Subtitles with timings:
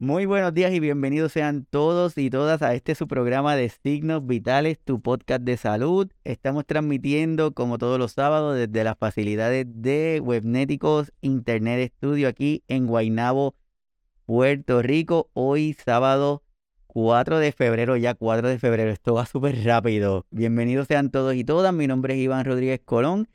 [0.00, 4.24] Muy buenos días y bienvenidos sean todos y todas a este su programa de Signos
[4.24, 6.08] Vitales, tu podcast de salud.
[6.22, 12.86] Estamos transmitiendo como todos los sábados desde las facilidades de Webnéticos Internet Studio aquí en
[12.86, 13.56] Guaynabo,
[14.24, 15.30] Puerto Rico.
[15.32, 16.44] Hoy sábado
[16.86, 18.92] 4 de febrero, ya 4 de febrero.
[18.92, 20.26] Esto va súper rápido.
[20.30, 21.74] Bienvenidos sean todos y todas.
[21.74, 23.26] Mi nombre es Iván Rodríguez Colón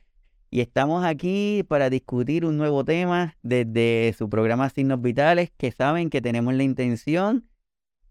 [0.54, 6.12] y estamos aquí para discutir un nuevo tema desde su programa Signos Vitales, que saben
[6.12, 7.50] que tenemos la intención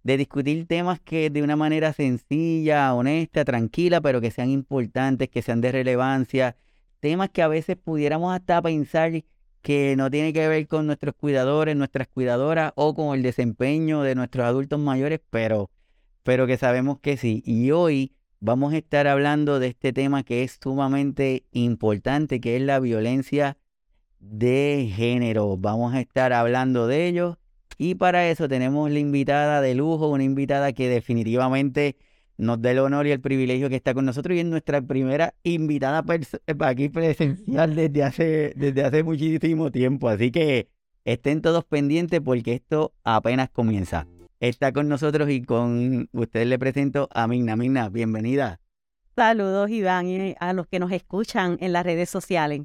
[0.02, 5.41] de discutir temas que de una manera sencilla, honesta, tranquila, pero que sean importantes, que
[5.41, 6.56] sean de relevancia,
[6.98, 9.22] temas que a veces pudiéramos hasta pensar
[9.61, 14.16] que no tiene que ver con nuestros cuidadores, nuestras cuidadoras o con el desempeño de
[14.16, 15.70] nuestros adultos mayores, pero,
[16.24, 17.45] pero que sabemos que sí.
[17.47, 22.62] Y hoy vamos a estar hablando de este tema que es sumamente importante, que es
[22.62, 23.56] la violencia
[24.19, 25.56] de género.
[25.56, 27.38] Vamos a estar hablando de ello
[27.78, 31.97] y para eso tenemos la invitada de lujo, una invitada que definitivamente
[32.36, 35.34] nos da el honor y el privilegio que está con nosotros y es nuestra primera
[35.45, 40.08] invitada eh, aquí presencial desde hace, desde hace muchísimo tiempo.
[40.08, 40.69] Así que
[41.05, 44.08] estén todos pendientes porque esto apenas comienza
[44.48, 47.55] está con nosotros y con ustedes le presento a Migna.
[47.55, 48.61] Migna, bienvenida.
[49.15, 52.63] Saludos, Iván, y a los que nos escuchan en las redes sociales.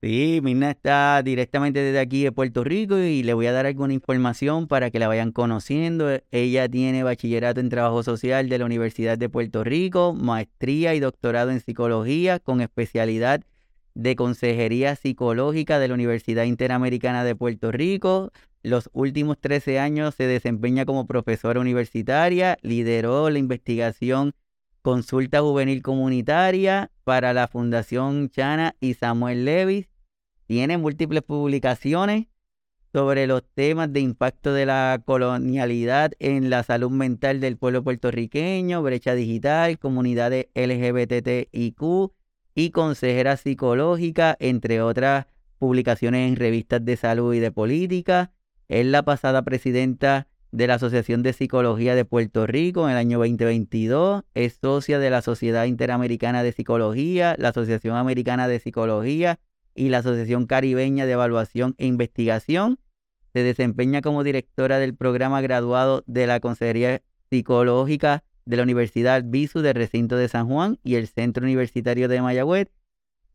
[0.00, 3.92] Sí, Migna está directamente desde aquí de Puerto Rico y le voy a dar alguna
[3.92, 6.08] información para que la vayan conociendo.
[6.30, 11.50] Ella tiene bachillerato en trabajo social de la Universidad de Puerto Rico, maestría y doctorado
[11.50, 13.42] en psicología con especialidad
[13.96, 18.30] de consejería psicológica de la Universidad Interamericana de Puerto Rico,
[18.62, 24.34] los últimos 13 años se desempeña como profesora universitaria, lideró la investigación
[24.82, 29.88] Consulta Juvenil Comunitaria para la Fundación Chana y Samuel Levis.
[30.46, 32.26] Tiene múltiples publicaciones
[32.92, 38.82] sobre los temas de impacto de la colonialidad en la salud mental del pueblo puertorriqueño,
[38.82, 42.12] brecha digital, comunidades LGBTIQ
[42.56, 45.26] y consejera psicológica, entre otras
[45.58, 48.32] publicaciones en revistas de salud y de política.
[48.68, 53.18] Es la pasada presidenta de la Asociación de Psicología de Puerto Rico en el año
[53.18, 54.24] 2022.
[54.32, 59.38] Es socia de la Sociedad Interamericana de Psicología, la Asociación Americana de Psicología
[59.74, 62.78] y la Asociación Caribeña de Evaluación e Investigación.
[63.34, 69.60] Se desempeña como directora del programa graduado de la Consejería Psicológica de la Universidad Visu
[69.60, 72.68] del Recinto de San Juan y el Centro Universitario de Mayagüez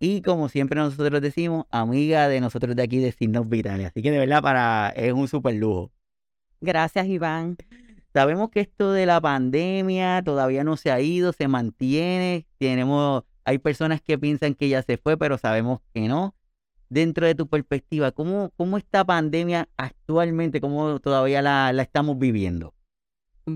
[0.04, 3.86] y como siempre nosotros decimos, amiga de nosotros de aquí de Signos Vitales.
[3.86, 5.92] Así que de verdad para es un súper lujo.
[6.60, 7.58] Gracias, Iván.
[8.12, 12.48] Sabemos que esto de la pandemia todavía no se ha ido, se mantiene.
[12.58, 16.36] Tenemos, hay personas que piensan que ya se fue, pero sabemos que no.
[16.90, 22.74] Dentro de tu perspectiva, ¿cómo, cómo esta pandemia actualmente, cómo todavía la, estamos viviendo?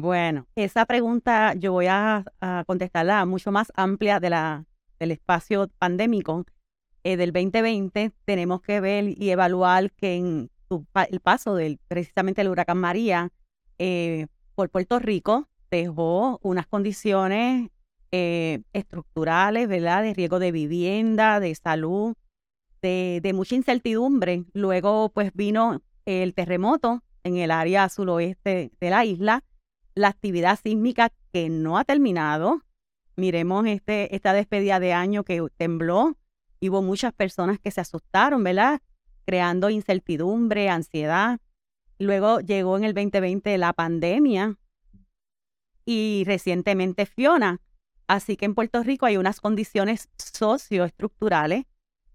[0.01, 2.25] Bueno, esa pregunta yo voy a,
[2.67, 4.65] contestarla mucho más amplia de la,
[4.99, 6.45] del espacio pandémico
[7.03, 10.49] eh, del 2020, tenemos que ver y evaluar que en
[11.09, 13.31] el paso del precisamente el huracán María
[13.77, 17.69] eh, por Puerto Rico dejó unas condiciones
[18.11, 20.03] eh, estructurales, ¿verdad?
[20.03, 22.15] De riesgo de vivienda, de salud,
[22.81, 24.43] de, de, mucha incertidumbre.
[24.53, 29.43] Luego, pues vino el terremoto en el área suroeste de la isla,
[29.95, 32.61] la actividad sísmica que no ha terminado,
[33.15, 36.15] miremos este, esta despedida de año que tembló
[36.69, 38.81] hubo muchas personas que se asustaron, ¿verdad?
[39.25, 41.39] Creando incertidumbre, ansiedad.
[41.99, 44.57] Luego llegó en el 2020 la pandemia
[45.85, 47.61] y recientemente Fiona.
[48.07, 51.65] Así que en Puerto Rico hay unas condiciones socioestructurales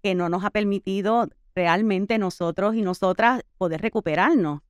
[0.03, 4.61] que no nos ha permitido realmente nosotros y nosotras poder recuperarnos.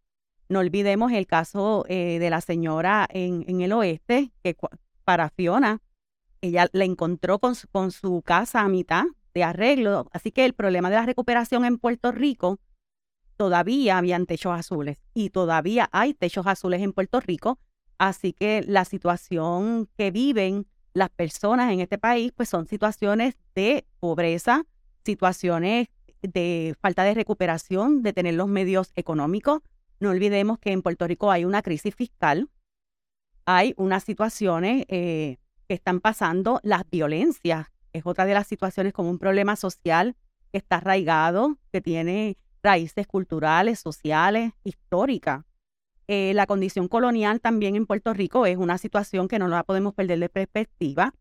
[0.51, 4.57] No olvidemos el caso eh, de la señora en, el oeste, que
[5.05, 5.81] para Fiona
[6.41, 10.09] ella la encontró con su, con su casa a mitad de arreglo.
[10.13, 12.59] Así que el problema de la recuperación en Puerto Rico
[13.37, 17.61] todavía habían techos azules y todavía hay techos azules en Puerto Rico.
[17.99, 23.87] Así que la situación que viven las personas en este país, pues son situaciones de
[24.01, 24.65] pobreza,
[25.05, 25.87] situaciones
[26.23, 29.63] de falta de recuperación, de tener los medios económicos.
[30.01, 32.49] No olvidemos que en Puerto Rico hay una crisis fiscal,
[33.45, 35.37] hay unas situaciones eh,
[35.69, 37.69] que están pasando, las violencias.
[37.93, 40.17] Es otra de las situaciones como un problema social
[40.53, 45.45] que está arraigado, que tiene raíces culturales, sociales, históricas.
[46.09, 49.95] Eh, la condición colonial también en Puerto Rico es una situación que no la podemos
[49.95, 51.15] perder de perspectiva.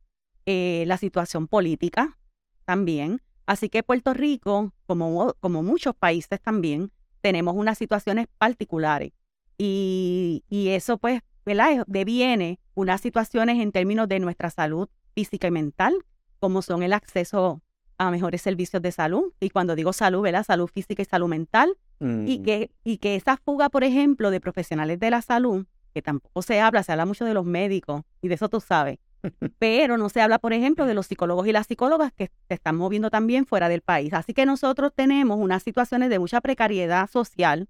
[0.45, 2.17] Eh, la situación política
[2.65, 3.21] también.
[3.45, 6.91] Así que Puerto Rico, como, como muchos países también,
[7.21, 9.12] tenemos unas situaciones particulares.
[9.57, 11.83] Y, y eso pues, ¿verdad?
[11.88, 15.94] Deviene unas situaciones en términos de nuestra salud física y mental,
[16.39, 17.62] como son el acceso
[17.98, 19.33] a mejores servicios de salud.
[19.39, 20.45] Y cuando digo salud, ¿verdad?
[20.45, 21.75] Salud física y salud mental.
[22.01, 26.01] Y, Mm, que, y que esa fuga, por ejemplo, de profesionales de la salud, que
[26.01, 29.00] tampoco se habla, se habla mucho de los médicos, y de eso tú sabes,
[29.60, 32.75] pero no se habla, por ejemplo, de los psicólogos y las psicólogas que se están
[32.75, 34.13] moviendo también fuera del país.
[34.13, 37.68] Así que nosotros tenemos unas situaciones de mucha precariedad social,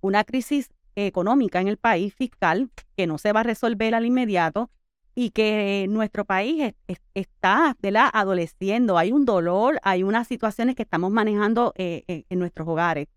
[0.00, 4.70] una crisis económica en el país fiscal que no se va a resolver al inmediato
[5.14, 8.10] y que nuestro país es- es- está ¿verdad?
[8.12, 8.98] adoleciendo.
[8.98, 13.08] Hay un dolor, hay unas situaciones que estamos manejando eh, eh, en nuestros hogares.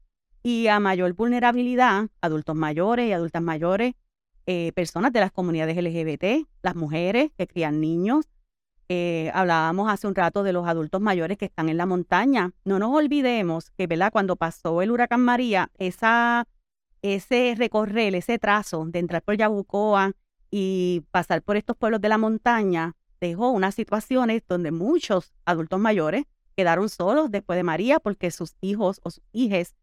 [0.43, 3.93] Y a mayor vulnerabilidad, adultos mayores y adultas mayores,
[4.53, 8.27] eh, personas de las comunidades LGBT, las mujeres que crían niños.
[8.89, 12.51] Eh, hablábamos hace un rato de los adultos mayores que están en la montaña.
[12.65, 14.11] No nos olvidemos que, ¿verdad?
[14.11, 16.49] Cuando pasó el huracán María, esa,
[17.01, 20.11] ese recorrer, ese trazo de entrar por Yabucoa
[20.49, 26.25] y pasar por estos pueblos de la montaña, dejó unas situaciones donde muchos adultos mayores
[26.57, 29.75] quedaron solos después de María porque sus hijos o sus hijas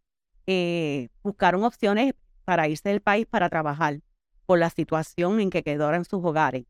[0.47, 2.13] eh, buscaron opciones
[2.45, 4.01] para irse del país para trabajar
[4.49, 6.65] por la situación en que quedaron sus hogares.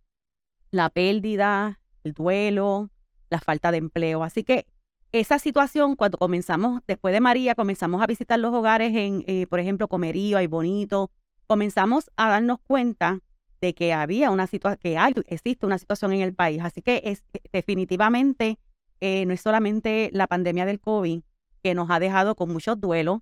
[0.72, 2.90] La pérdida, el duelo,
[3.30, 4.24] la falta de empleo.
[4.24, 4.66] Así que
[5.12, 9.60] esa situación, cuando comenzamos, después de María, comenzamos a visitar los hogares en, eh, por
[9.60, 11.12] ejemplo, Comerío y Bonito,
[11.46, 13.20] comenzamos a darnos cuenta
[13.60, 16.60] de que había una situación, que hay, existe una situación en el país.
[16.64, 17.22] Así que es
[17.52, 18.58] definitivamente
[19.00, 21.22] eh, no es solamente la pandemia del COVID
[21.62, 23.20] que nos ha dejado con muchos duelos,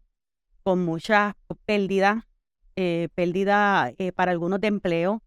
[0.63, 1.37] con mucha
[1.67, 2.27] pérdida,
[2.77, 5.23] eh, pérdida eh, para algunos de empleo.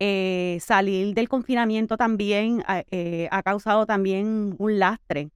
[0.00, 5.30] Eh, salir del confinamiento también ha- eh, ha causado también un lastre.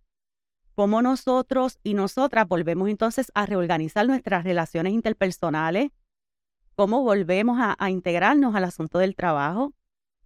[0.74, 5.90] Cómo nosotros y nosotras volvemos entonces a reorganizar nuestras relaciones interpersonales,
[6.74, 9.74] cómo volvemos a, integrarnos al asunto del trabajo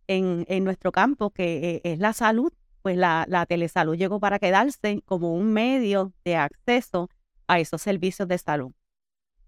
[0.06, 2.52] en, nuestro campo, que es la salud.
[2.82, 7.10] Pues la, la telesalud llegó para quedarse como un medio de acceso
[7.48, 8.72] a esos servicios de salud.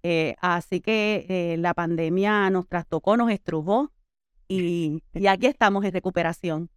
[0.03, 3.93] Eh, así que eh, la pandemia nos trastocó, nos estrujó
[4.47, 6.71] y, y aquí estamos en recuperación.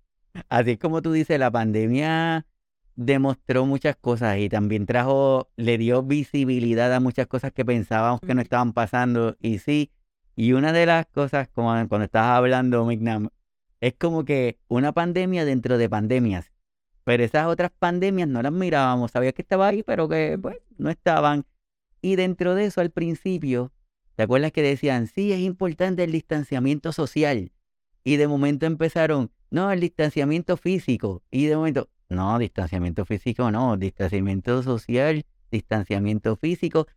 [0.49, 2.45] Así es como tú dices, la pandemia
[2.95, 8.33] demostró muchas cosas y también trajo, le dio visibilidad a muchas cosas que pensábamos que
[8.33, 9.35] no estaban pasando.
[9.39, 9.91] Y sí,
[10.35, 13.29] y una de las cosas, como cuando estabas hablando, Mignam,
[13.79, 16.51] es como que una pandemia dentro de pandemias.
[17.03, 20.89] Pero esas otras pandemias no las mirábamos, sabías que estaba ahí, pero que pues, no
[20.89, 21.45] estaban.
[22.01, 23.71] Y dentro de eso, al principio,
[24.15, 27.51] ¿te acuerdas que decían, sí, es importante el distanciamiento social?
[28.03, 31.21] Y de momento empezaron, no, el distanciamiento físico.
[31.29, 36.87] Y de momento, no, distanciamiento físico no, distanciamiento social, distanciamiento físico.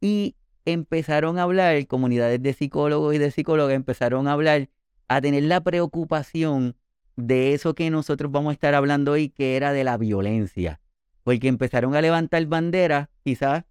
[0.00, 4.68] Y empezaron a hablar, comunidades de psicólogos y de psicólogas empezaron a hablar,
[5.08, 6.76] a tener la preocupación
[7.16, 10.80] de eso que nosotros vamos a estar hablando hoy, que era de la violencia.
[11.24, 13.64] Porque empezaron a levantar banderas, quizás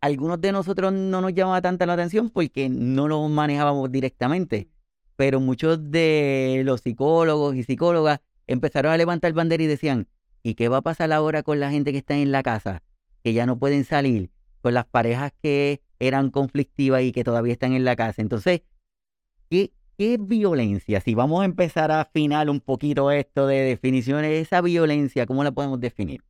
[0.00, 4.68] algunos de nosotros no nos llamaba tanta la atención porque no lo manejábamos directamente,
[5.16, 10.08] pero muchos de los psicólogos y psicólogas empezaron a levantar bandera y decían,
[10.42, 12.82] ¿y qué va a pasar ahora con la gente que está en la casa,
[13.22, 17.72] que ya no pueden salir, con las parejas que eran conflictivas y que todavía están
[17.72, 18.22] en la casa?
[18.22, 18.62] Entonces,
[19.50, 21.00] ¿qué, qué violencia?
[21.00, 25.52] Si vamos a empezar a afinar un poquito esto de definiciones, esa violencia, ¿cómo la
[25.52, 26.22] podemos definir?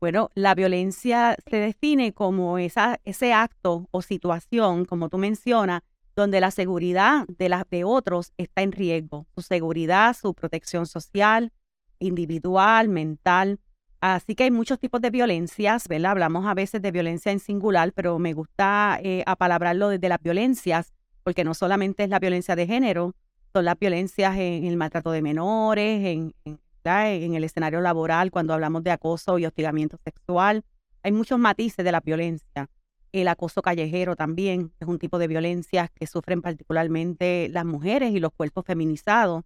[0.00, 5.82] Bueno, la violencia se define como esa, ese acto o situación, como tú mencionas,
[6.14, 9.26] donde la seguridad de, las de otros está en riesgo.
[9.34, 11.52] Su seguridad, su protección social,
[11.98, 13.58] individual, mental.
[14.00, 16.12] Así que hay muchos tipos de violencias, ¿verdad?
[16.12, 20.92] Hablamos a veces de violencia en singular, pero me gusta eh, apalabrarlo desde las violencias,
[21.22, 23.14] porque no solamente es la violencia de género,
[23.54, 28.54] son las violencias en, el maltrato de menores, en, en en el escenario laboral, cuando
[28.54, 30.64] hablamos de acoso y hostigamiento sexual.
[31.02, 32.68] Hay muchos matices de la violencia.
[33.12, 38.20] El acoso callejero también es un tipo de violencia que sufren particularmente las mujeres y
[38.20, 39.44] los cuerpos feminizados.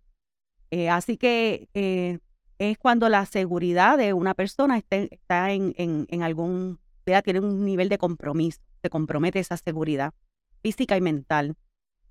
[0.70, 2.18] Eh, así que eh,
[2.58, 6.78] es cuando la seguridad de una persona está, en, en, en algún,
[7.24, 10.12] tiene un nivel de compromiso, se compromete esa seguridad
[10.62, 11.56] física y mental.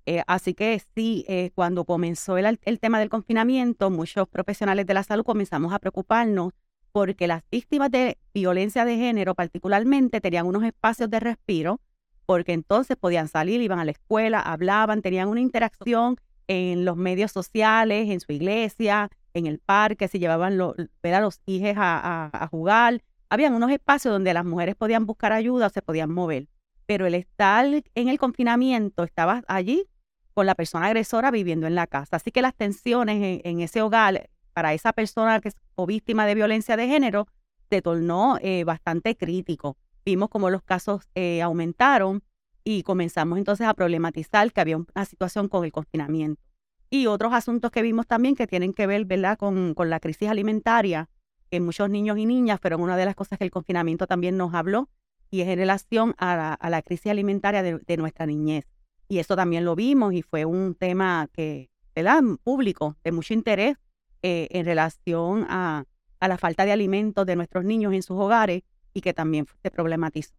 [0.06, 4.94] Eh, así que sí, eh, cuando comenzó el, el, tema del confinamiento, muchos profesionales de
[4.94, 6.52] la salud comenzamos a preocuparnos
[6.92, 11.80] porque las víctimas de violencia de género particularmente tenían unos espacios de respiro,
[12.26, 16.16] porque entonces podían salir, iban a la escuela, hablaban, tenían una interacción
[16.48, 21.76] en los medios sociales, en su iglesia, en el parque, se llevaban a los hijos
[21.76, 23.02] a, a, a jugar.
[23.28, 26.48] Habían unos espacios donde las mujeres podían buscar ayuda o se podían mover
[26.90, 29.86] pero el estar en el confinamiento, estabas allí
[30.34, 32.16] con la persona agresora viviendo en la casa.
[32.16, 36.34] Así que las tensiones en, ese hogar para esa persona que es o víctima de
[36.34, 37.28] violencia de género
[37.68, 39.76] se tornó eh, bastante crítico.
[40.04, 42.24] Vimos como los casos eh, aumentaron
[42.64, 46.42] y comenzamos entonces a problematizar que había una situación con el confinamiento.
[46.90, 49.38] Y otros asuntos que vimos también que tienen que ver ¿verdad?
[49.38, 51.08] Con, con la crisis alimentaria
[51.52, 54.54] en muchos niños y niñas, pero una de las cosas que el confinamiento también nos
[54.54, 54.88] habló
[55.30, 58.66] y es en relación a la, crisis alimentaria de, nuestra niñez.
[59.08, 62.22] Y eso también lo vimos y fue un tema que, ¿verdad?
[62.42, 63.76] Público, de mucho interés
[64.22, 65.84] eh, en relación a,
[66.20, 69.70] a la falta de alimentos de nuestros niños en sus hogares y que también se
[69.70, 70.34] problematizó.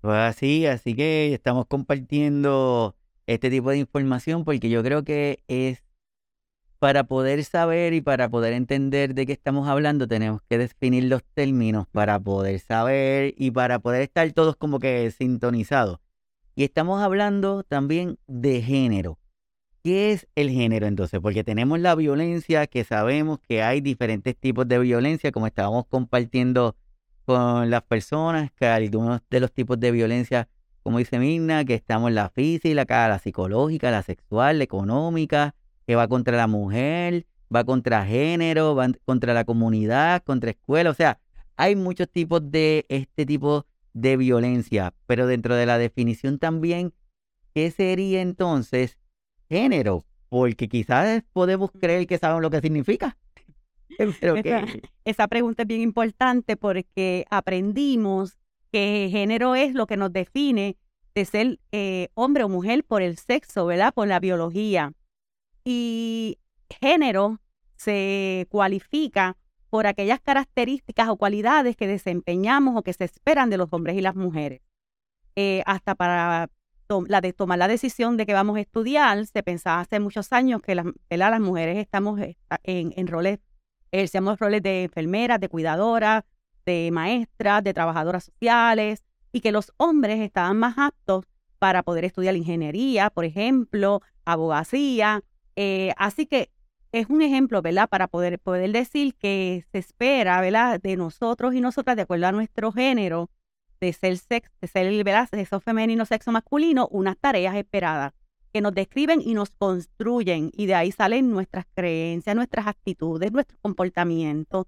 [0.00, 2.94] Pues así, así que estamos compartiendo
[3.26, 5.82] este tipo de información porque yo creo que es
[6.86, 11.24] para poder saber y para poder entender de qué estamos hablando, tenemos que definir los
[11.24, 15.98] términos para poder saber y para poder estar todos como que sintonizados.
[16.54, 19.18] Y estamos hablando también de género.
[19.82, 21.18] ¿Qué es el género entonces?
[21.18, 26.76] Porque tenemos la violencia, que sabemos que hay diferentes tipos de violencia, como estábamos compartiendo
[27.24, 30.48] con las personas, que algunos de los tipos de violencia,
[30.84, 36.08] como dice Mirna, que estamos la física, la psicológica, la sexual, la económica, que va
[36.08, 40.90] contra la mujer, va contra género, va contra la comunidad, contra escuela.
[40.90, 41.20] O sea,
[41.56, 46.92] hay muchos tipos de este tipo de violencia, pero dentro de la definición también,
[47.54, 48.98] ¿qué sería entonces
[49.48, 50.04] género?
[50.28, 53.16] Porque quizás podemos creer que sabemos lo que significa.
[55.04, 58.36] esa, pregunta es bien importante porque aprendimos
[58.72, 60.76] que género es lo que nos define
[61.14, 63.94] de ser eh, hombre o mujer por el sexo, ¿verdad?
[63.94, 64.92] Por la biología.
[65.68, 66.38] Y
[66.80, 67.40] género
[67.74, 69.36] se cualifica
[69.68, 74.00] por aquellas características o cualidades que desempeñamos o que se esperan de los hombres y
[74.00, 74.62] las mujeres.
[75.34, 76.48] Eh, hasta para
[77.08, 80.62] la de tomar la decisión de que vamos a estudiar, se pensaba hace muchos años
[80.62, 82.20] que las, las mujeres estamos
[82.62, 83.40] en, en roles,
[83.90, 86.22] ejercemos roles de enfermeras, de cuidadoras,
[86.64, 91.24] de maestras, de trabajadoras sociales, y que los hombres estaban más aptos
[91.58, 95.24] para poder estudiar ingeniería, por ejemplo, abogacía,
[95.56, 96.50] eh, así que
[96.92, 97.88] es un ejemplo, ¿verdad?
[97.88, 100.80] Para poder, poder decir que se espera, ¿verdad?
[100.80, 103.30] De nosotros y nosotras, de acuerdo a nuestro género,
[103.80, 105.28] de ser sexo, de ser, ¿verdad?
[105.30, 108.12] Sexo femenino, sexo masculino, unas tareas esperadas
[108.52, 113.58] que nos describen y nos construyen y de ahí salen nuestras creencias, nuestras actitudes, nuestro
[113.60, 114.66] comportamiento,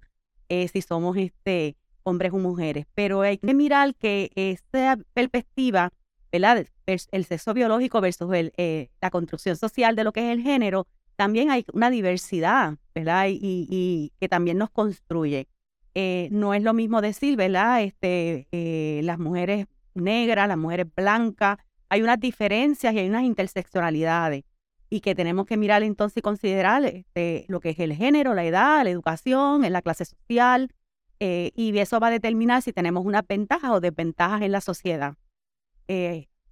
[0.49, 2.85] eh, si somos este, hombres o mujeres.
[2.93, 5.91] Pero hay que mirar que esta perspectiva
[6.31, 6.67] ¿verdad?
[7.11, 10.87] El sexo biológico versus el, eh, la construcción social de lo que es el género,
[11.15, 13.27] también hay una diversidad, ¿verdad?
[13.29, 15.47] Y, que también nos construye.
[15.93, 17.83] Eh, no es lo mismo decir, ¿verdad?
[17.83, 21.57] Este, eh, las mujeres negras, las mujeres blancas,
[21.89, 24.43] hay unas diferencias y hay unas interseccionalidades
[24.89, 28.45] y que tenemos que mirar entonces y considerar este, lo que es el género, la
[28.45, 30.71] edad, la educación, la clase social,
[31.19, 35.15] y eso va a determinar si tenemos unas ventajas o desventajas en la sociedad.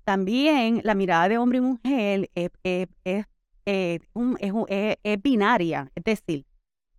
[0.07, 2.87] También la mirada de hombre y mujer es, es,
[3.65, 3.99] eh,
[5.03, 6.45] es, binaria, es decir,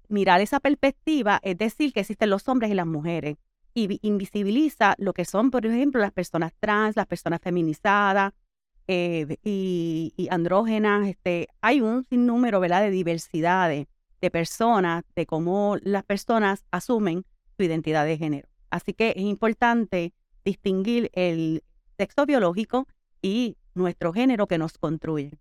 [0.08, 3.38] mirar esa perspectiva es decir que existen los hombres y las mujeres
[3.72, 8.34] y invisibiliza lo que son, por ejemplo, las personas trans, las personas feminizadas
[8.88, 11.08] eh, y, andrógenas.
[11.08, 13.86] Este, hay un sinnúmero de diversidades
[14.20, 17.24] de personas, de cómo las personas asumen
[17.56, 18.48] su identidad de género.
[18.68, 20.12] Así que es importante
[20.44, 21.62] distinguir el,
[21.98, 22.86] sexo biológico
[23.22, 25.32] y nuestro género que nos construye.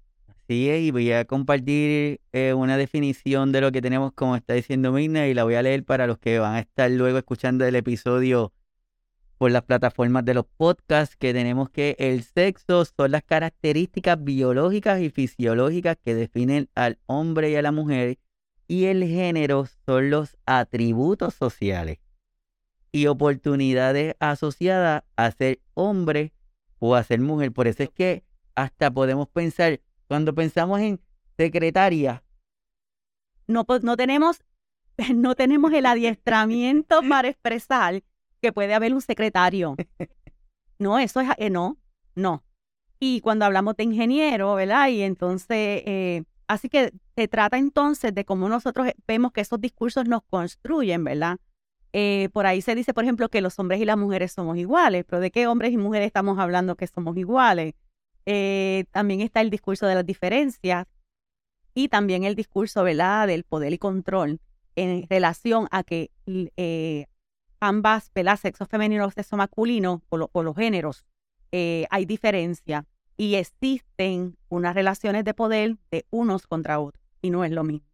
[0.48, 4.94] Sí, y voy a compartir eh, una definición de lo que tenemos, como está diciendo
[4.94, 7.76] Mirna, y la voy a leer para los que van a estar luego escuchando el
[7.76, 8.54] episodio
[9.38, 15.02] por las plataformas de los podcasts, que tenemos que el sexo son las características biológicas
[15.02, 18.18] y fisiológicas que definen al hombre y a la mujer,
[18.70, 22.00] y el género son los atributos sociales
[22.92, 26.34] y oportunidades asociadas a ser hombre
[26.80, 27.52] o a ser mujer.
[27.52, 28.24] Por eso es que
[28.56, 31.00] hasta podemos pensar, cuando pensamos en
[31.38, 32.24] secretaria.
[33.48, 34.44] No, no, tenemos,
[35.16, 38.04] no tenemos el adiestramiento para expresar
[38.42, 39.76] que puede haber un secretario.
[40.80, 41.78] No, eso es, eh, no,
[42.16, 42.44] no.
[43.00, 44.90] Y cuando hablamos de ingeniero, ¿verdad?
[44.90, 50.08] Y entonces, eh, así que se trata entonces de cómo nosotros vemos que esos discursos
[50.08, 51.38] nos construyen, ¿verdad?
[52.00, 55.04] Eh, por ahí se dice, por ejemplo, que los hombres y las mujeres somos iguales,
[55.10, 57.74] pero ¿de qué hombres y mujeres estamos hablando que somos iguales?
[58.28, 60.86] Eh, también está el discurso de las diferencias
[61.74, 63.26] y también el discurso ¿verdad?
[63.26, 64.40] del poder y control
[64.76, 67.08] en relación a que eh,
[67.60, 68.38] ambas, ¿verdad?
[68.38, 71.04] sexo femenino o sexo masculino, por, los géneros,
[71.52, 72.86] hay diferencia.
[73.18, 77.88] y existen unas relaciones de poder de unos contra otros y no es lo mismo.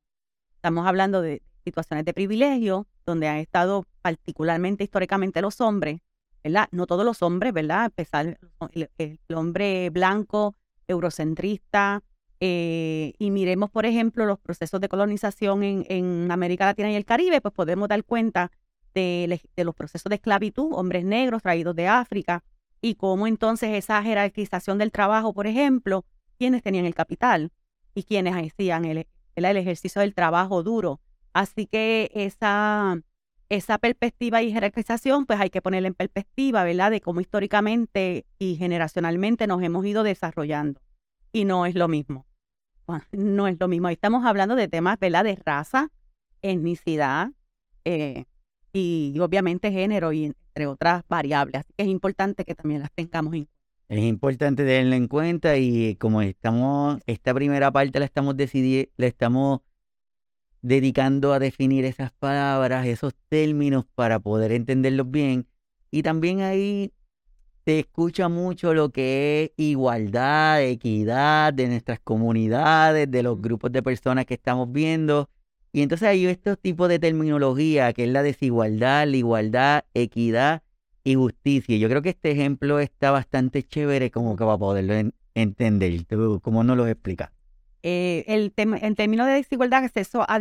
[0.55, 6.01] Estamos hablando de situaciones de privilegio donde han estado particularmente históricamente los hombres,
[6.43, 6.67] ¿verdad?
[6.71, 7.85] No todos los hombres, ¿verdad?
[7.85, 8.37] Empezar
[8.73, 10.55] el, el hombre blanco,
[10.87, 12.03] eurocentrista,
[12.45, 17.39] eh, y miremos, por ejemplo, los procesos de colonización en, América Latina y el Caribe,
[17.39, 18.51] pues podemos dar cuenta
[18.93, 22.43] de, los procesos de esclavitud, hombres negros traídos de África,
[22.81, 26.03] y cómo entonces esa jerarquización del trabajo, por ejemplo,
[26.37, 27.53] quienes tenían el capital
[27.95, 29.07] y quienes hacían el
[29.37, 30.99] ejercicio del trabajo duro.
[31.31, 32.99] Así que esa,
[33.49, 36.91] esa perspectiva y jerarquización, pues hay que ponerla en perspectiva, ¿verdad?
[36.91, 40.81] De cómo históricamente y generacionalmente nos hemos ido desarrollando.
[41.31, 42.25] Y no es lo mismo.
[43.11, 43.87] no es lo mismo.
[43.87, 45.23] Ahí estamos hablando de temas, ¿verdad?
[45.23, 45.89] De raza,
[46.41, 47.31] etnicidad
[47.85, 48.25] eh,
[48.71, 51.61] y, obviamente género y entre otras variables.
[51.61, 53.53] Así que es importante que también las tengamos en cuenta.
[53.89, 59.07] Es importante tenerlo en cuenta y como estamos, esta primera parte la estamos decidiendo, la
[59.07, 59.59] estamos
[60.63, 65.45] dedicando a definir esas palabras, esos términos para poder entenderlos bien.
[65.91, 66.93] Y también ahí
[67.65, 73.83] se escucha mucho lo que es igualdad, equidad de nuestras comunidades, de los grupos de
[73.83, 75.29] personas que estamos viendo.
[75.73, 80.63] Y entonces hay estos tipos de terminología, que es la desigualdad, la igualdad, equidad
[81.03, 81.77] y justicia.
[81.77, 84.93] Yo creo que este ejemplo está bastante chévere como que va a poderlo
[85.35, 86.05] entender.
[86.41, 87.31] ¿Cómo nos lo explicas?
[87.85, 90.39] Eh, el, en términos de desigualdad, acceso a, a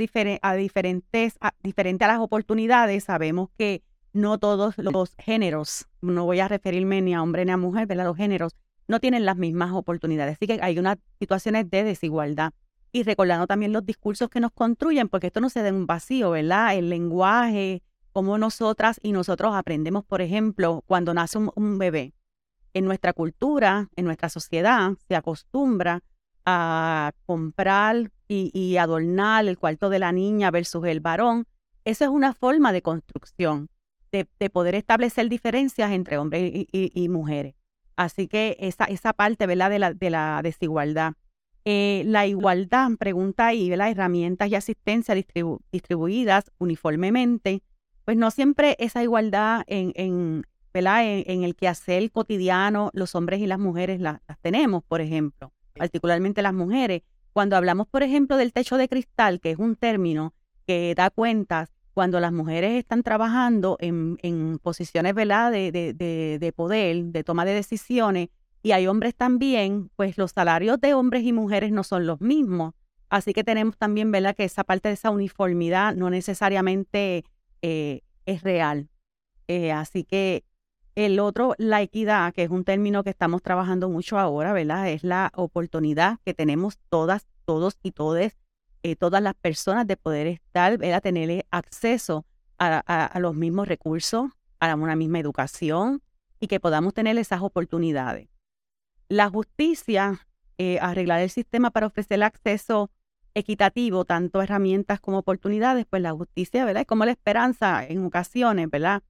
[0.57, 3.83] diferentes, diferente a las oportunidades, sabemos que
[4.13, 8.05] no todos los géneros, no voy a referirme ni a hombre ni a mujer, ¿verdad?
[8.05, 8.55] Los géneros
[8.87, 10.37] no tienen las mismas oportunidades.
[10.37, 12.53] Así que hay unas situaciones de desigualdad.
[12.93, 15.87] Y recordando también los discursos que nos construyen, porque esto no se da en un
[15.87, 16.77] vacío, ¿verdad?
[16.77, 17.83] El lenguaje,
[18.13, 22.13] cómo nosotras y nosotros aprendemos, por ejemplo, cuando nace un bebé.
[22.75, 26.03] En nuestra cultura, en nuestra sociedad, se acostumbra
[26.45, 31.47] a comprar y, adornar el cuarto de la niña versus el varón,
[31.85, 33.69] esa es una forma de construcción,
[34.11, 37.55] de, poder establecer diferencias entre hombres y, mujeres.
[37.97, 39.71] Así que esa, esa parte ¿verdad?
[39.71, 41.13] De, la, de la desigualdad.
[41.65, 43.91] Eh, la igualdad, pregunta ahí, ¿verdad?
[43.91, 47.63] herramientas y asistencia distribuidas uniformemente,
[48.05, 51.05] pues no siempre esa igualdad en, en, ¿verdad?
[51.05, 56.55] en, el quehacer cotidiano los hombres y las mujeres las tenemos, por ejemplo particularmente las
[56.55, 57.03] mujeres.
[57.33, 60.35] Cuando hablamos, por ejemplo, del techo de cristal, que es un término
[60.67, 67.55] que da cuentas cuando las mujeres están trabajando en, posiciones de, poder, de toma de
[67.55, 68.29] decisiones,
[68.63, 72.75] y hay hombres también, pues los salarios de hombres y mujeres no son los mismos.
[73.11, 77.25] Así que tenemos también, ¿verdad?, que esa parte de esa uniformidad no necesariamente
[77.61, 78.89] eh, es real.
[79.49, 80.45] Eh, así que
[80.95, 84.89] el otro, la equidad, que es un término que estamos trabajando mucho ahora, ¿verdad?
[84.91, 88.37] Es la oportunidad que tenemos todas, todos y todes,
[88.83, 91.03] eh, todas las personas de poder estar, ¿verdad?
[91.03, 92.27] Tener acceso
[92.59, 96.03] a, los mismos recursos, a una misma educación
[96.39, 98.29] y que podamos tener esas oportunidades.
[99.09, 100.27] La justicia,
[100.59, 102.91] eh, arreglar el sistema para ofrecer acceso
[103.35, 106.83] equitativo, tanto herramientas como oportunidades, pues la justicia, ¿verdad?
[106.83, 109.03] Es como la esperanza en ocasiones, ¿verdad?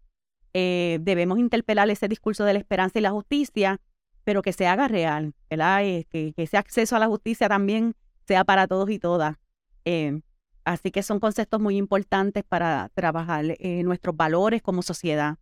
[0.54, 3.80] Eh, debemos interpelar ese discurso de la esperanza y la justicia,
[4.24, 5.84] pero que se haga real, ¿verdad?
[5.84, 7.94] Eh, que, ese acceso a la justicia también
[8.26, 9.36] sea para todos y todas.
[9.84, 10.20] Eh,
[10.64, 13.44] así que son conceptos muy importantes para trabajar
[13.84, 15.38] nuestros valores como sociedad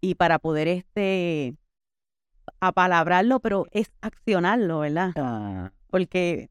[0.00, 1.56] y para poder este
[2.60, 5.12] apalabrarlo, pero es accionarlo, ¿verdad?
[5.16, 5.72] Ah.
[5.88, 6.50] Porque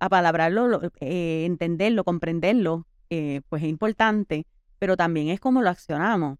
[0.00, 4.46] apalabrarlo, entenderlo, comprenderlo, pues es importante,
[4.80, 6.38] pero también es como lo accionamos.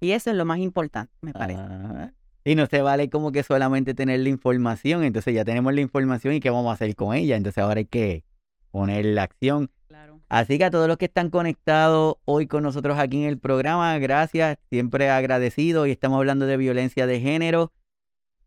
[0.00, 1.60] Y eso es lo más importante, me parece.
[1.60, 2.12] Ah,
[2.44, 6.34] y no se vale como que solamente tener la información, entonces ya tenemos la información
[6.34, 8.24] y qué vamos a hacer con ella, entonces ahora hay que
[8.70, 9.70] poner la acción.
[9.88, 10.20] Claro.
[10.28, 13.98] Así que a todos los que están conectados hoy con nosotros aquí en el programa,
[13.98, 15.86] gracias, siempre agradecido.
[15.86, 17.72] y estamos hablando de violencia de género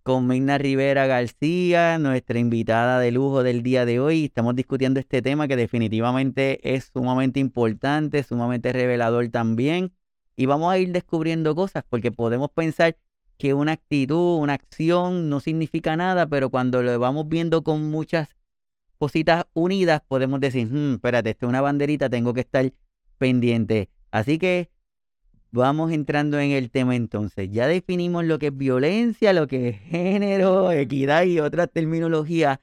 [0.04, 4.26] con Migna Rivera García, nuestra invitada de lujo del día de hoy.
[4.26, 9.94] Estamos discutiendo este tema que definitivamente es sumamente importante, sumamente revelador también
[10.42, 12.98] y vamos a ir descubriendo cosas porque podemos pensar
[13.38, 18.36] que una actitud, una acción no significa nada, pero cuando lo vamos viendo con muchas
[18.98, 22.74] cositas unidas, podemos decir, hmm, espérate, esta es una banderita, tengo que estar
[23.20, 23.90] pendiente.
[24.10, 24.72] Así que
[25.52, 27.52] vamos entrando en el tema entonces.
[27.52, 32.58] Ya definimos lo que es violencia, lo que es género, equidad y otras terminologías.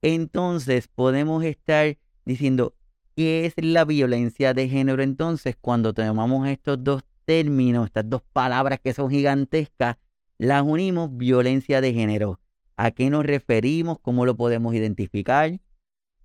[0.00, 2.74] Entonces podemos estar diciendo,
[3.16, 8.80] ¿qué es la violencia de género entonces cuando tomamos estos dos términos, estas dos palabras
[8.82, 9.98] que son gigantescas,
[10.38, 12.40] las unimos violencia de género.
[12.78, 13.98] ¿A qué nos referimos?
[14.00, 15.60] ¿Cómo lo podemos identificar?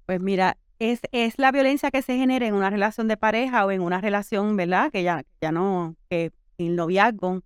[0.05, 3.71] Pues mira, es, es la violencia que se genera en una relación de pareja o
[3.71, 4.93] en una relación, ¿verdad?
[4.93, 7.41] Que ya, ya no, que en noviazgo,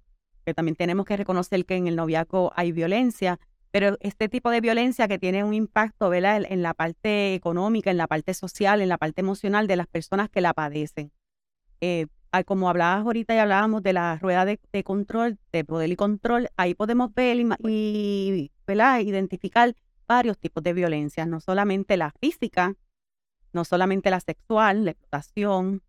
[0.46, 3.40] que también tenemos que reconocer que en el noviazgo hay violencia,
[3.72, 6.44] pero este tipo de violencia que tiene un impacto, ¿verdad?
[6.48, 10.30] En, la parte económica, en la parte social, en la parte emocional de las personas
[10.30, 11.12] que la padecen.
[11.82, 12.06] Eh,
[12.46, 16.74] como hablabas ahorita y hablábamos de la rueda de, control, de poder y control, ahí
[16.74, 19.00] podemos ver y, ¿verdad?
[19.00, 19.76] identificar
[20.08, 22.76] varios tipos de violencia, no solamente la física,
[23.54, 25.82] no solamente la sexual, la explotación,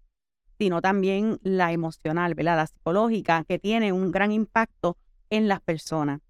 [0.58, 2.56] sino también la emocional, ¿verdad?
[2.56, 4.96] la psicológica, que tiene un gran impacto
[5.30, 6.20] en las personas.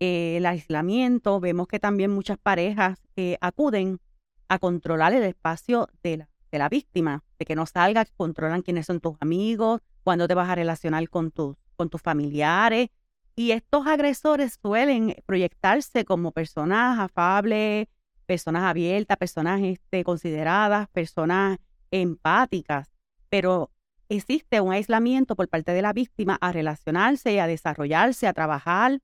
[0.00, 4.00] Eh, el aislamiento, vemos que también muchas parejas eh, acuden
[4.48, 8.86] a controlar el espacio de la, de la víctima, de que no salgas, controlan quiénes
[8.86, 12.90] son tus amigos, cuándo te vas a relacionar con, tus con tus familiares.
[13.34, 17.88] Y estos agresores suelen proyectarse como personas afables,
[18.26, 21.58] personas abiertas, personas este, consideradas, personas
[21.90, 22.92] empáticas,
[23.30, 23.70] pero
[24.10, 29.00] existe un aislamiento por parte de la víctima a relacionarse, a desarrollarse, a trabajar.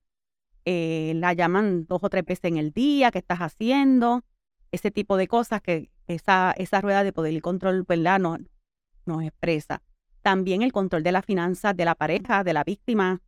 [0.67, 4.25] Eh, la llaman dos o tres veces en el día, ¿qué estás haciendo?
[4.73, 8.19] Ese tipo de cosas que esa, esa rueda de poder y control ¿verdad?
[8.19, 8.41] Nos,
[9.05, 9.83] nos expresa.
[10.23, 13.21] También el control de las finanzas de la pareja, de la víctima,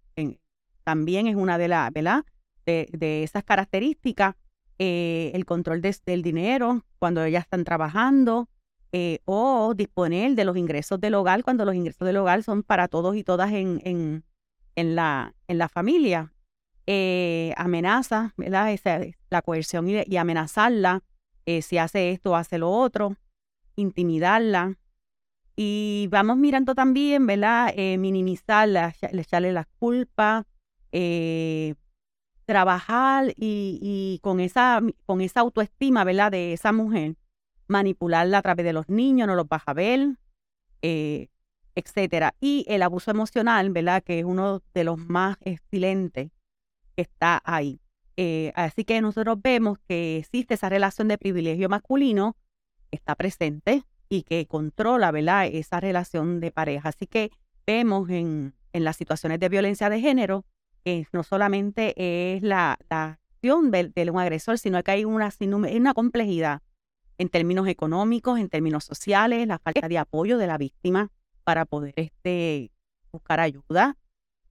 [0.88, 2.24] también es una de las, ¿verdad?
[2.64, 4.36] De, de, esas características.
[4.78, 8.48] Eh, el control del dinero cuando ellas están trabajando
[8.92, 12.86] eh, o disponer de los ingresos del hogar cuando los ingresos del hogar son para
[12.86, 14.24] todos y todas en, en,
[14.76, 16.32] en la, en la familia.
[16.86, 18.72] Eh, amenaza, ¿verdad?
[18.72, 21.02] Esa, la coerción y, y amenazarla
[21.48, 23.16] eh, si hace esto, hace lo otro,
[23.74, 24.76] intimidarla.
[25.56, 27.72] Y vamos mirando también, ¿verdad?
[27.74, 30.44] Eh, minimizarla, echarle las culpas,
[30.92, 31.74] eh,
[32.44, 36.32] trabajar y, con, esa, con esa autoestima, ¿verdad?
[36.32, 37.16] De esa mujer,
[37.66, 40.18] manipularla a través de los niños, no los vas a ver,
[40.82, 42.34] etcétera.
[42.42, 44.02] Y el abuso emocional, ¿verdad?
[44.02, 46.30] Que es uno de los más excelentes
[46.94, 47.80] que está ahí.
[48.20, 52.36] Eh, así que nosotros vemos que existe esa relación de privilegio masculino,
[52.90, 55.46] está presente y que controla ¿verdad?
[55.46, 56.88] esa relación de pareja.
[56.88, 57.30] Así que
[57.64, 60.44] vemos en, en las situaciones de violencia de género
[60.84, 61.94] que no solamente
[62.34, 66.60] es la, acción de, un agresor, sino que hay una, una complejidad
[67.18, 71.12] en términos económicos, en términos sociales, la falta de apoyo de la víctima
[71.44, 72.72] para poder este,
[73.12, 73.96] buscar ayuda.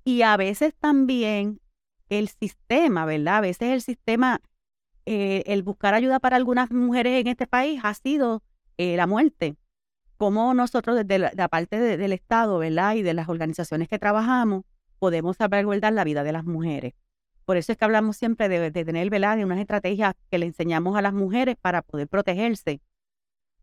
[0.06, 1.60] Y a veces también
[2.10, 3.38] el sistema, ¿verdad?
[3.38, 4.42] A veces el sistema,
[5.06, 8.44] eh, el buscar ayuda para algunas mujeres en este país ha sido
[8.78, 9.56] eh, la muerte.
[10.18, 12.96] Como nosotros desde la, parte del Estado, ¿verdad?
[12.96, 14.64] Y de las organizaciones que trabajamos,
[14.98, 16.94] podemos salvaguardar la vida de las mujeres.
[17.46, 19.38] Por eso es que hablamos siempre de, tener, ¿verdad?
[19.38, 22.82] De unas estrategias que le enseñamos a las mujeres para poder protegerse.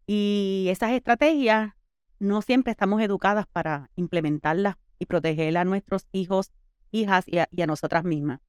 [0.07, 1.73] Y esas estrategias
[2.19, 6.53] no siempre estamos educadas para implementarlas y proteger a nuestros hijos
[6.95, 8.41] hijas y a, nosotras mismas.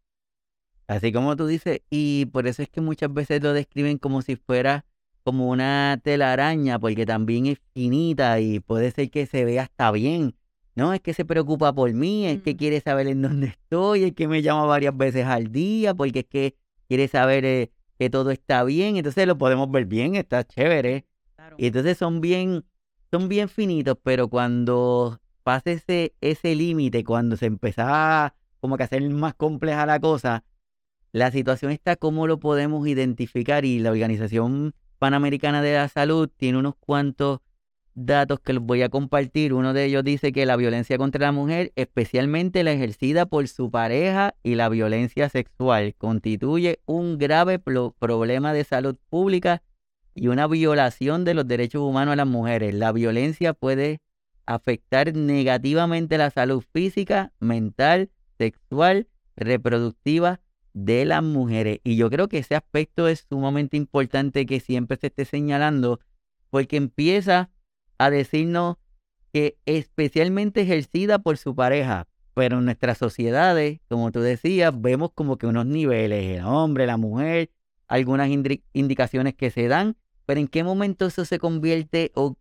[0.87, 4.35] Así como tú dices, y por eso es que muchas veces lo describen como si
[4.35, 4.85] fuera
[5.23, 10.35] como una telaraña, porque también es finita y puede ser que se vea hasta bien.
[10.75, 12.57] No, es que se preocupa por mí, es que mm.
[12.57, 16.25] quiere saber en dónde estoy, es que me llama varias veces al día, porque es
[16.25, 16.55] que
[16.87, 21.05] quiere saber eh, que todo está bien, entonces lo podemos ver bien, está chévere.
[21.57, 22.65] Y entonces son bien,
[23.11, 28.87] son bien finitos, pero cuando pasa ese, ese límite, cuando se empezaba como que a
[28.87, 30.43] hacer más compleja la cosa,
[31.11, 36.57] la situación está cómo lo podemos identificar y la Organización Panamericana de la Salud tiene
[36.57, 37.41] unos cuantos
[37.93, 39.53] datos que les voy a compartir.
[39.53, 43.69] Uno de ellos dice que la violencia contra la mujer, especialmente la ejercida por su
[43.69, 49.61] pareja y la violencia sexual, constituye un grave problema de salud pública
[50.15, 52.73] y una violación de los derechos humanos a las mujeres.
[52.73, 54.01] La violencia puede
[54.45, 60.41] afectar negativamente la salud física, mental, sexual, reproductiva
[60.73, 61.79] de las mujeres.
[61.83, 65.99] Y yo creo que ese aspecto es sumamente importante que siempre se esté señalando,
[66.49, 67.49] porque empieza
[67.97, 68.77] a decirnos
[69.31, 75.37] que especialmente ejercida por su pareja, pero en nuestras sociedades, como tú decías, vemos como
[75.37, 77.49] que unos niveles, el hombre, la mujer,
[77.87, 78.29] algunas
[78.73, 82.35] indicaciones que se dan, pero en qué momento eso se convierte o,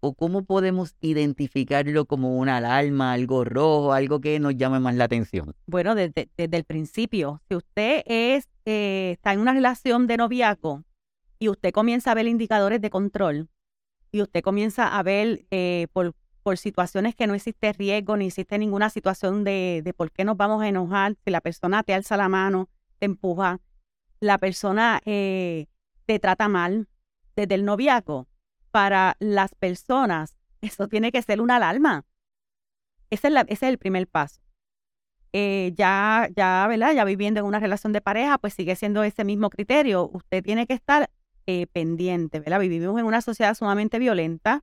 [0.00, 5.04] o cómo podemos identificarlo como una alarma, algo rojo, algo que nos llame más la
[5.04, 5.54] atención?
[5.66, 10.84] Bueno, desde, el principio, si usted es, eh, está en una relación de noviazgo
[11.38, 13.48] y usted comienza a ver indicadores de control
[14.10, 16.14] y usted comienza a ver eh, por,
[16.56, 20.60] situaciones que no existe riesgo ni existe ninguna situación de, de por qué nos vamos
[20.60, 23.60] a enojar, si la persona te alza la mano, te empuja,
[24.18, 25.66] la persona eh,
[26.06, 26.88] te trata mal
[27.36, 28.26] desde el noviazgo,
[28.70, 32.04] para las personas, eso tiene que ser una alarma.
[33.10, 34.40] Ese es, el primer paso.
[35.32, 36.92] Eh, ya, ya, ¿verdad?
[36.94, 40.10] Ya viviendo en una relación de pareja, pues sigue siendo ese mismo criterio.
[40.12, 41.10] Usted tiene que estar
[41.46, 42.60] eh, pendiente, ¿verdad?
[42.60, 44.62] Vivimos en una sociedad sumamente violenta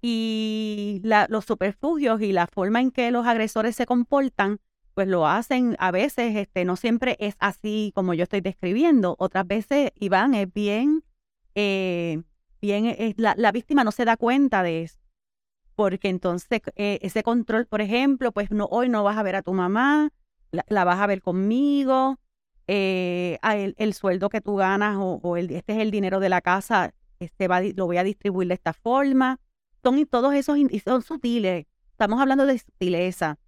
[0.00, 4.60] y los superfugios y la forma en que los agresores se comportan,
[4.94, 9.16] pues lo hacen a veces, este, no siempre es así como yo estoy describiendo.
[9.18, 11.04] Otras veces, Iván, es bien,
[11.54, 12.22] eh,
[12.60, 14.98] bien, es, la, la víctima no se da cuenta de eso
[15.78, 19.42] porque entonces eh, ese control, por ejemplo, pues no, hoy no vas a ver a
[19.42, 20.10] tu mamá,
[20.50, 22.18] la, vas a ver conmigo,
[22.66, 23.38] eh,
[23.76, 27.46] el, sueldo que tú ganas o, el, este es el dinero de la casa, este
[27.46, 29.38] va, lo voy a distribuir de esta forma.
[29.84, 31.66] Son todos esos son sutiles.
[31.92, 33.38] Estamos hablando de sutileza.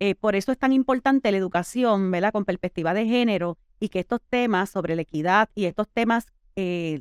[0.00, 2.32] Eh, por eso es tan importante la educación, ¿verdad?
[2.32, 6.26] Con perspectiva de género y que estos temas sobre la equidad y estos temas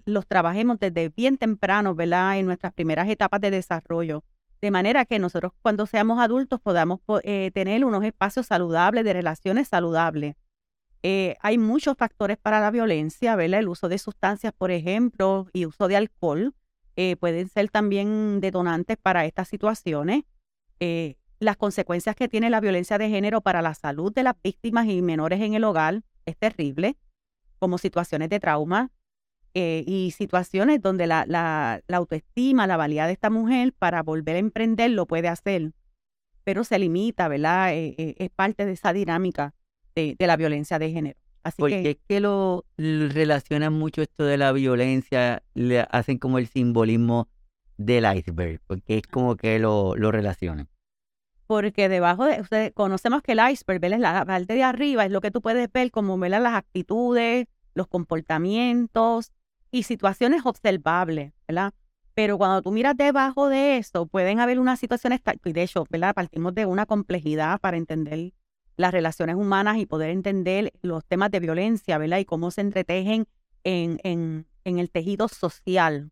[0.05, 2.37] los trabajemos desde bien temprano, ¿verdad?
[2.37, 4.23] En nuestras primeras etapas de desarrollo
[4.61, 9.67] de manera que nosotros cuando seamos adultos podamos eh, tener unos espacios saludables, de relaciones
[9.67, 10.35] saludables.
[11.03, 13.59] Eh, hay muchos factores para la violencia, ¿verdad?
[13.59, 16.55] El uso de sustancias, por ejemplo, y uso de alcohol
[16.95, 20.23] eh, pueden ser también detonantes para estas situaciones.
[21.39, 25.03] las consecuencias que tiene la violencia de género para la salud de las víctimas y
[25.03, 26.97] menores en el hogar es terrible,
[27.59, 28.89] como situaciones de trauma,
[29.53, 34.39] eh, y situaciones donde la, la, autoestima, la valía de esta mujer para volver a
[34.39, 35.71] emprender lo puede hacer,
[36.43, 37.73] pero se limita, ¿verdad?
[37.73, 39.53] Eh, eh, es parte de esa dinámica
[39.95, 41.19] de, la violencia de género.
[41.43, 46.47] Así Porque es que lo, relacionan mucho esto de la violencia, le hacen como el
[46.47, 47.27] simbolismo
[47.77, 50.67] del iceberg, porque es como que lo, lo relacionan.
[51.47, 53.99] Porque debajo de, ustedes conocemos que el iceberg, ¿verdad?
[53.99, 56.43] La parte de arriba es lo que tú puedes ver como, ¿verdad?
[56.43, 59.31] Las actitudes, los comportamientos,
[59.71, 61.73] y situaciones observables, ¿verdad?
[62.13, 66.15] Pero cuando tú miras debajo de eso, pueden haber unas situaciones, y de hecho, ¿verdad?
[66.15, 68.33] Partimos de una complejidad para entender
[68.75, 72.19] las relaciones humanas y poder entender los temas de violencia, ¿verdad?
[72.19, 73.27] Y cómo se entretejen
[73.63, 76.11] en, en, en el tejido social.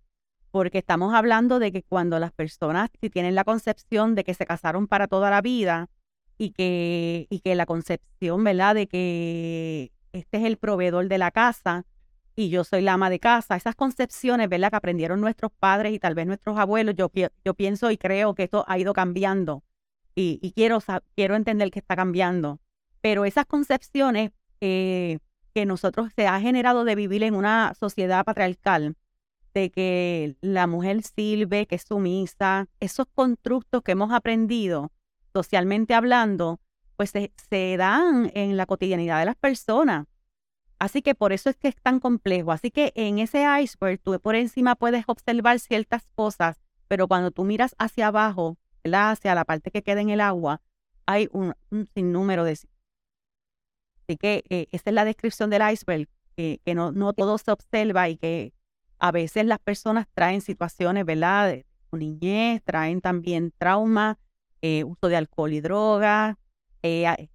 [0.52, 4.88] Porque estamos hablando de que cuando las personas, tienen la concepción de que se casaron
[4.88, 5.90] para toda la vida
[6.38, 8.76] y que, y que la concepción, ¿verdad?
[8.76, 11.86] De que este es el proveedor de la casa,
[12.36, 13.56] y yo soy la ama de casa.
[13.56, 14.70] Esas concepciones, ¿verdad?
[14.70, 17.10] Que aprendieron nuestros padres y tal vez nuestros abuelos, yo,
[17.44, 19.64] yo pienso y creo que esto ha ido cambiando
[20.16, 20.80] y, quiero,
[21.16, 22.60] quiero entender que está cambiando.
[23.02, 25.20] Pero esas concepciones eh,
[25.54, 28.96] que nosotros se ha generado de vivir en una sociedad patriarcal,
[29.54, 34.92] de que la mujer sirve, que es sumisa, esos constructos que hemos aprendido
[35.34, 36.60] socialmente hablando,
[36.96, 40.08] pues se dan en la cotidianidad de las personas.
[40.80, 42.52] Así que por eso es que es tan complejo.
[42.52, 47.44] Así que en ese iceberg tú por encima puedes observar ciertas cosas, pero cuando tú
[47.44, 50.62] miras hacia abajo, hacia la parte que queda en el agua,
[51.06, 51.56] hay un,
[51.94, 52.52] sinnúmero de...
[52.52, 58.10] Así que eh, esa es la descripción del iceberg, que no, no todo se observa
[58.10, 58.54] y que
[59.00, 61.50] a veces las personas traen situaciones, ¿verdad?
[61.50, 64.18] De su niñez, traen también trauma,
[64.62, 66.38] eh, uso de alcohol y drogas,
[66.82, 67.30] eh,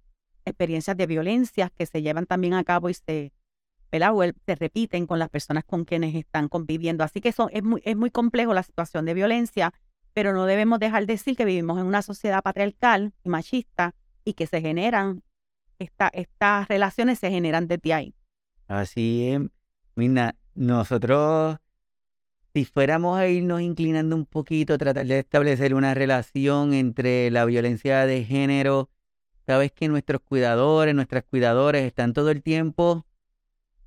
[0.45, 3.33] experiencias de violencia que se llevan también a cabo y se,
[3.91, 7.03] se repiten con las personas con quienes están conviviendo.
[7.03, 9.73] Así que es muy, es muy complejo la situación de violencia,
[10.13, 14.33] pero no debemos dejar de decir que vivimos en una sociedad patriarcal y machista y
[14.33, 15.23] que se generan,
[15.79, 18.15] esta, estas relaciones se generan desde ahí.
[18.67, 19.41] Así es.
[19.95, 21.57] Mira, nosotros,
[22.53, 28.05] si fuéramos a irnos inclinando un poquito, tratar de establecer una relación entre la violencia
[28.05, 28.89] de género
[29.45, 33.05] sabes que nuestros cuidadores, nuestras cuidadoras están todo el tiempo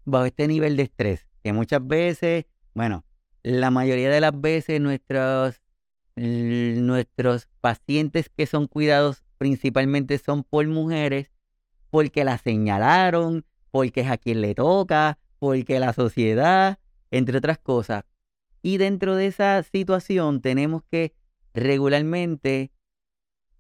[0.05, 3.05] bajo este nivel de estrés, que muchas veces, bueno,
[3.43, 5.61] la mayoría de las veces nuestros,
[6.17, 11.31] nuestros pacientes que son cuidados principalmente son por mujeres,
[11.91, 16.79] porque la señalaron, porque es a quien le toca, porque la sociedad,
[17.11, 18.05] entre otras cosas.
[18.63, 21.15] Y dentro de esa situación tenemos que
[21.53, 22.73] regularmente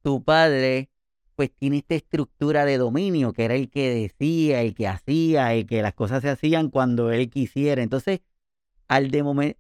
[0.03, 0.91] tu padre
[1.37, 5.67] pues tiene esta estructura de dominio, que era el que decía, el que hacía, el
[5.67, 7.83] que las cosas se hacían cuando él quisiera.
[7.83, 8.21] Entonces,
[8.89, 9.57] al de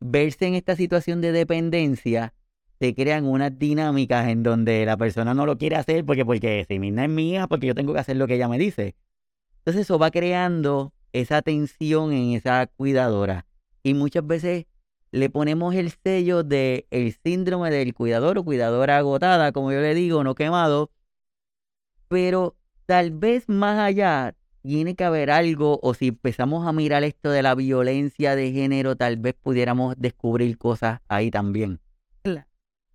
[0.00, 2.34] verse en esta situación de dependencia,
[2.80, 6.78] se crean unas dinámicas en donde la persona no lo quiere hacer porque, porque si
[6.80, 8.96] misma es mía, porque yo tengo que hacer lo que ella me dice.
[9.58, 13.46] Entonces eso va creando esa tensión en esa cuidadora.
[13.84, 14.66] Y muchas veces
[15.12, 19.94] le ponemos el sello de el síndrome del cuidador o cuidadora agotada, como yo le
[19.94, 20.90] digo, no quemado,
[22.08, 27.30] pero tal vez más allá tiene que haber algo, o si empezamos a mirar esto
[27.30, 31.80] de la violencia de género, tal vez pudiéramos descubrir cosas ahí también.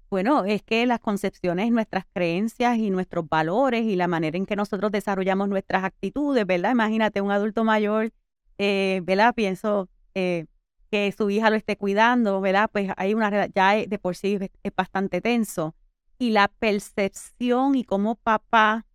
[0.09, 4.55] Bueno, es que las concepciones, nuestras creencias y nuestros valores y la manera en que
[4.55, 6.71] nosotros desarrollamos nuestras actitudes, ¿verdad?
[6.71, 8.13] Imagínate un adulto mayor,
[8.57, 9.35] eh, ¿verdad?
[9.35, 10.45] Pienso eh,
[10.89, 12.69] que su hija lo esté cuidando, ¿verdad?
[12.71, 15.75] Pues hay una ya de por sí es bastante tenso.
[16.19, 18.85] Y la percepción y cómo papá,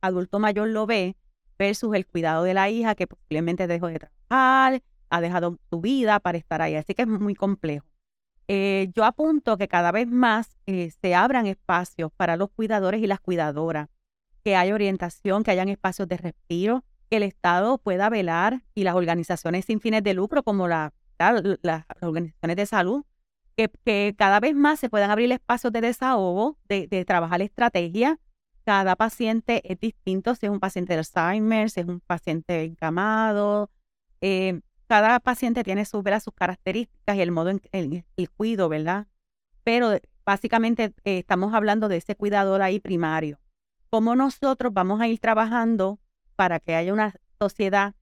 [0.00, 1.16] adulto mayor, lo ve
[1.58, 6.18] versus el cuidado de la hija que posiblemente dejó de trabajar, ha dejado su vida
[6.20, 6.76] para estar ahí.
[6.76, 7.86] Así que es muy complejo.
[8.48, 13.06] Eh, yo apunto que cada vez más eh, se abran espacios para los cuidadores y
[13.06, 13.88] las cuidadoras,
[14.42, 18.94] que haya orientación, que hayan espacios de respiro, que el Estado pueda velar y las
[18.94, 20.92] organizaciones sin fines de lucro como la,
[21.62, 23.04] las organizaciones de salud,
[23.56, 28.18] que, cada vez más se puedan abrir espacios de desahogo, de, de trabajar estrategia.
[28.64, 33.70] Cada paciente es distinto, si es un paciente de Alzheimer, si es un paciente encamado,
[34.20, 39.06] eh, cada paciente tiene sus, sus características y el modo en el, el cuido, ¿verdad?
[39.64, 43.40] Pero básicamente eh, estamos hablando de ese cuidador ahí primario.
[43.90, 45.98] ¿Cómo nosotros vamos a ir trabajando
[46.36, 47.94] para que haya una sociedad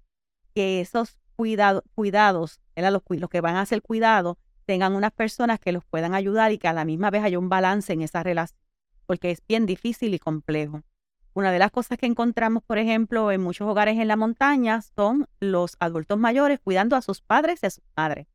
[0.55, 6.15] que esos cuidados, los, que van a hacer cuidado, tengan unas personas que los puedan
[6.15, 8.59] ayudar y que a la misma vez haya un balance en esa relación?
[9.07, 10.83] Porque es bien difícil y complejo.
[11.35, 15.27] Una de las cosas que encontramos, por ejemplo, en muchos hogares en la montaña son
[15.41, 18.27] los adultos mayores cuidando a sus padres y a sus madres.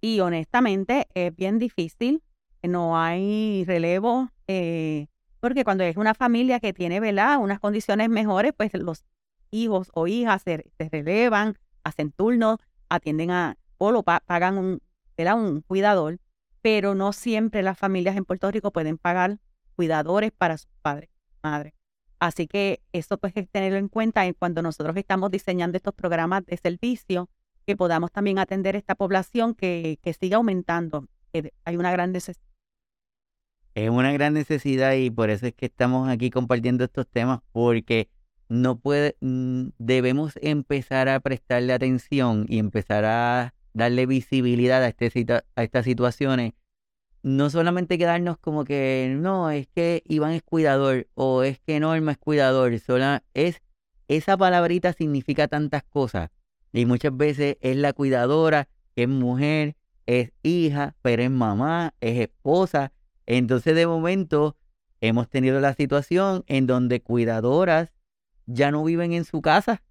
[0.00, 2.22] Y honestamente es bien difícil,
[2.62, 5.06] no hay relevo, eh,
[5.40, 7.38] porque cuando es una familia que tiene ¿verdad?
[7.38, 9.04] unas condiciones mejores, pues los
[9.50, 14.82] hijos o hijas se, relevan, hacen turnos, atienden a, o lo pagan un,
[15.16, 16.18] un cuidador,
[16.62, 19.38] pero no siempre las familias en Puerto Rico pueden pagar
[19.76, 21.10] cuidadores para sus padres,
[21.42, 21.74] madres.
[22.18, 26.44] Así que eso pues es tenerlo en cuenta en cuando nosotros estamos diseñando estos programas
[26.46, 27.28] de servicio,
[27.64, 31.06] que podamos también atender esta población que, que siga aumentando.
[31.64, 32.48] hay una gran necesidad.
[33.74, 38.08] Es una gran necesidad y por eso es que estamos aquí compartiendo estos temas, porque
[38.48, 45.26] no puede, mm, debemos empezar a prestarle atención y empezar a darle visibilidad a, este,
[45.56, 46.52] a estas situaciones
[47.22, 52.12] no solamente quedarnos como que no, es que Iván es cuidador o es que Norma
[52.12, 53.60] es cuidador, sola, es
[54.08, 56.30] esa palabrita significa tantas cosas
[56.72, 62.92] y muchas veces es la cuidadora, es mujer, es hija, pero es mamá, es esposa.
[63.26, 64.56] Entonces de momento
[65.00, 67.92] hemos tenido la situación en donde cuidadoras
[68.48, 69.82] ya no viven en su casa,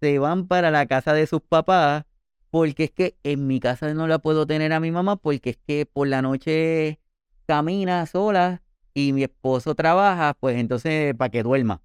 [0.00, 2.04] se van para la casa de sus papás
[2.50, 5.58] porque es que en mi casa no la puedo tener a mi mamá porque es
[5.58, 6.98] que por la noche
[7.46, 8.62] camina sola
[8.94, 11.82] y mi esposo trabaja, pues entonces para que duerma.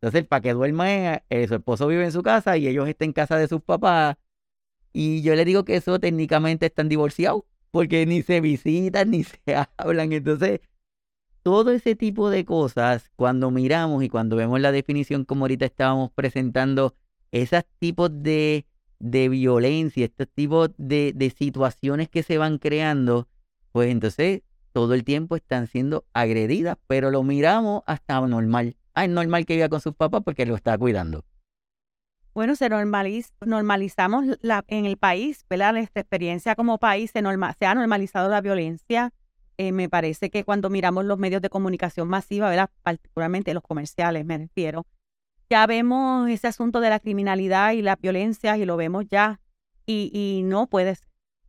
[0.00, 3.12] Entonces, para que duerma, eh, su esposo vive en su casa y ellos están en
[3.12, 4.16] casa de sus papás.
[4.92, 9.40] Y yo le digo que eso técnicamente están divorciados porque ni se visitan ni se
[9.76, 10.12] hablan.
[10.12, 10.60] Entonces,
[11.46, 16.10] todo ese tipo de cosas, cuando miramos y cuando vemos la definición como ahorita estábamos
[16.10, 16.96] presentando,
[17.30, 18.66] esos tipos de
[18.98, 23.28] de violencia, estos tipos de, de situaciones que se van creando,
[23.70, 28.74] pues entonces todo el tiempo están siendo agredidas, pero lo miramos hasta normal.
[28.94, 31.24] Ah, es normal que viva con sus papás porque lo está cuidando.
[32.34, 35.74] Bueno, se normalizamos la, en el país, ¿verdad?
[35.74, 39.12] Nuestra experiencia como país se, se ha normalizado la violencia.
[39.58, 42.70] Eh, me parece que cuando miramos los medios de comunicación masiva, ¿verdad?
[42.82, 44.86] Particularmente los comerciales, me refiero,
[45.48, 49.40] ya vemos ese asunto de la criminalidad y la violencia y lo vemos ya
[49.86, 51.06] y, y no puede ser.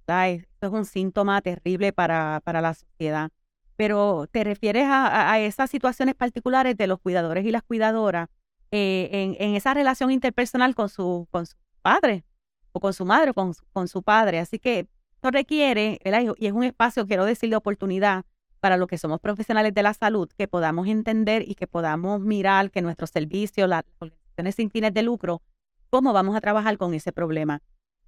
[0.08, 3.30] Esto es un síntoma terrible para, para la sociedad.
[3.76, 8.30] Pero te refieres a, a, esas situaciones particulares de los cuidadores y las cuidadoras
[8.72, 12.24] eh, en, en, esa relación interpersonal con su, con su padre
[12.72, 14.40] o con su madre o con, con su padre.
[14.40, 14.88] Así que
[15.18, 16.00] esto requiere,
[16.38, 18.24] y es un espacio, quiero decir, de oportunidad
[18.60, 22.70] para los que somos profesionales de la salud, que podamos entender y que podamos mirar
[22.70, 25.42] que nuestros servicios, las organizaciones sin fines de lucro,
[25.90, 27.64] cómo vamos a trabajar con ese problema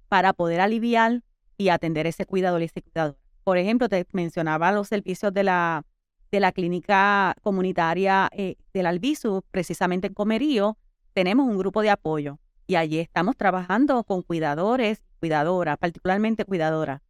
[0.08, 1.22] para poder aliviar
[1.58, 3.18] y atender ese cuidador y ese cuidador.
[3.42, 5.84] Por ejemplo, te mencionaba los servicios de la,
[6.30, 10.78] de la clínica comunitaria eh, del Albizu, precisamente en Comerío,
[11.12, 17.00] tenemos un grupo de apoyo y allí estamos trabajando con cuidadores, cuidadoras, particularmente cuidadoras,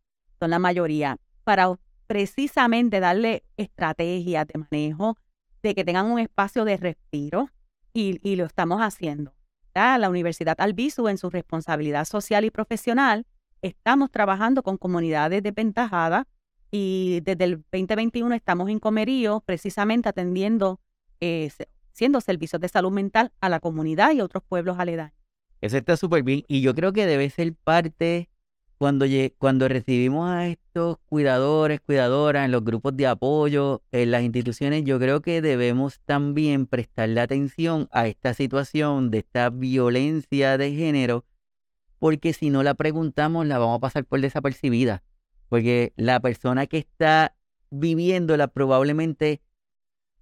[0.41, 5.17] son la mayoría, para precisamente darle estrategias de manejo,
[5.63, 7.51] de que tengan un espacio de respiro
[7.93, 9.35] y, lo estamos haciendo.
[9.75, 13.27] La Universidad Albizu, en su responsabilidad social y profesional,
[13.63, 16.27] estamos trabajando con comunidades desventajadas
[16.71, 20.81] y desde el 2021 estamos en Comerío precisamente atendiendo
[21.21, 21.51] eh,
[21.93, 25.15] siendo servicios de salud mental a la comunidad y a otros pueblos aledaños.
[25.61, 28.30] Eso está súper bien y yo creo que debe ser parte
[28.81, 29.05] cuando,
[29.37, 34.99] cuando recibimos a estos cuidadores, cuidadoras en los grupos de apoyo, en las instituciones, yo
[34.99, 41.27] creo que debemos también prestarle atención a esta situación de esta violencia de género,
[41.99, 45.03] porque si no la preguntamos la vamos a pasar por desapercibida,
[45.51, 47.37] porque la persona que está
[47.69, 49.43] viviéndola probablemente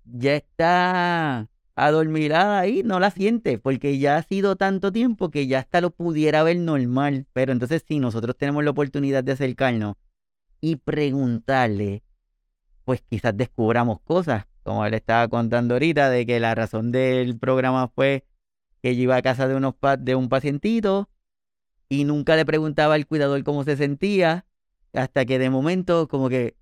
[0.05, 1.49] ya está
[1.79, 5.91] adormilada ahí, no la siente, porque ya ha sido tanto tiempo que ya hasta lo
[5.91, 7.27] pudiera ver normal.
[7.33, 9.95] Pero entonces si nosotros tenemos la oportunidad de acercarnos
[10.61, 12.03] y preguntarle,
[12.85, 17.87] pues quizás descubramos cosas, como él estaba contando ahorita, de que la razón del programa
[17.87, 18.25] fue
[18.83, 21.09] que yo iba a casa de, unos de un pacientito
[21.89, 24.47] y nunca le preguntaba al cuidador cómo se sentía,
[24.93, 26.57] hasta que de momento como que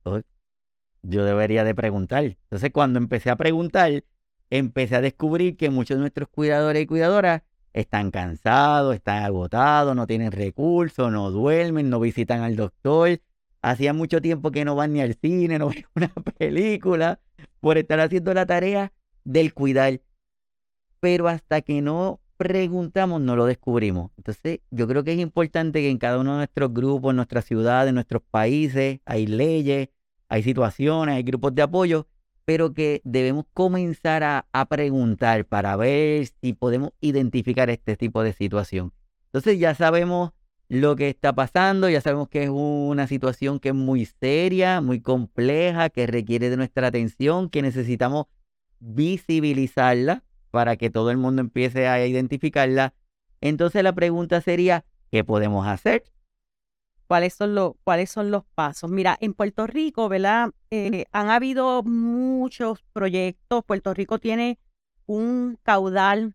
[1.02, 2.24] yo debería de preguntar.
[2.24, 4.04] Entonces cuando empecé a preguntar,
[4.51, 7.42] empecé a descubrir que muchos de nuestros cuidadores y cuidadoras
[7.72, 13.20] están cansados, están agotados, no tienen recursos, no duermen, no visitan al doctor.
[13.61, 17.20] Hacía mucho tiempo que no van ni al cine, no ven una película,
[17.61, 18.92] por estar haciendo la tarea
[19.24, 20.01] del cuidar.
[21.01, 24.11] Pero hasta que no preguntamos, no lo descubrimos.
[24.16, 27.44] Entonces, yo creo que es importante que en cada uno de nuestros grupos, en nuestras
[27.44, 29.88] ciudades, en nuestros países, hay leyes,
[30.28, 32.07] hay situaciones, hay grupos de apoyo
[32.47, 38.92] pero que debemos comenzar a, preguntar para ver si podemos identificar este tipo de situación.
[39.26, 40.30] Entonces ya sabemos
[40.68, 45.01] lo que está pasando, ya sabemos que es una situación que es muy seria, muy
[45.01, 48.26] compleja, que requiere de nuestra atención, que necesitamos
[48.78, 50.22] visibilizarla
[50.53, 52.94] para que todo el mundo empiece a identificarla.
[53.40, 56.05] Entonces la pregunta sería, ¿qué podemos hacer?
[57.07, 58.90] Cuáles son los, cuáles son los pasos.
[58.90, 60.50] Mira, en Puerto Rico, ¿verdad?
[60.70, 63.64] Eh, han habido muchos proyectos.
[63.64, 64.59] Puerto Rico tiene
[65.07, 66.34] un caudal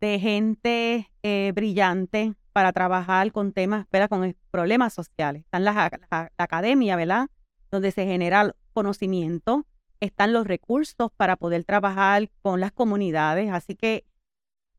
[0.00, 4.08] de gente eh, brillante para trabajar con temas, ¿verdad?
[4.08, 5.44] Con problemas sociales.
[5.44, 7.28] Están las, la, academia, ¿verdad?
[7.70, 9.66] Donde se genera conocimiento.
[10.00, 13.50] Están los recursos para poder trabajar con las comunidades.
[13.52, 14.04] Así que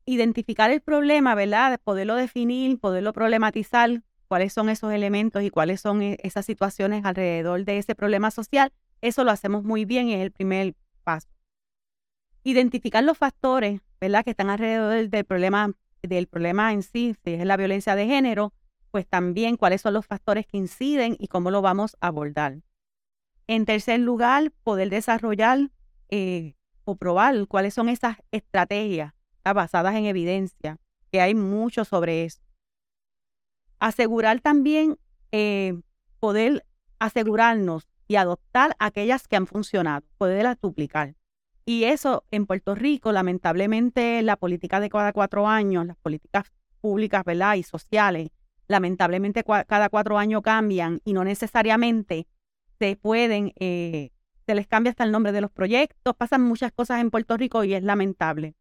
[0.05, 1.79] identificar el problema, ¿verdad?
[1.83, 4.01] Poderlo definir, poderlo problematizar
[4.33, 8.73] cuáles son esos elementos y cuáles son e, esas situaciones alrededor de ese problema social,
[8.99, 10.73] eso lo hacemos muy bien y es el primer
[11.03, 11.27] paso.
[12.43, 15.69] Identificar los factores, ¿verdad?, que están alrededor del problema,
[16.01, 18.53] del problema en sí, si es la violencia de género,
[18.89, 22.63] pues también cuáles son los factores que inciden y cómo lo vamos a abordar.
[23.45, 25.69] En tercer lugar, poder desarrollar
[26.09, 26.55] eh,
[26.85, 29.13] o probar cuáles son esas estrategias
[29.43, 30.79] basadas en evidencia,
[31.11, 32.42] que hay mucho sobre eso
[33.83, 34.97] asegurar también
[35.33, 35.77] eh,
[36.21, 36.65] poder
[36.99, 41.15] asegurarnos y adoptar aquellas que han funcionado, poderlas duplicar.
[41.65, 46.45] Y eso en Puerto Rico, lamentablemente, la política de cada cuatro años, las políticas
[46.79, 47.55] públicas ¿verdad?
[47.55, 48.29] y sociales,
[48.69, 52.25] lamentablemente cada cuatro años cambian y no necesariamente
[52.79, 54.11] se pueden, eh,
[54.45, 57.65] se les cambia hasta el nombre de los proyectos, pasan muchas cosas en Puerto Rico
[57.65, 58.55] y es lamentable.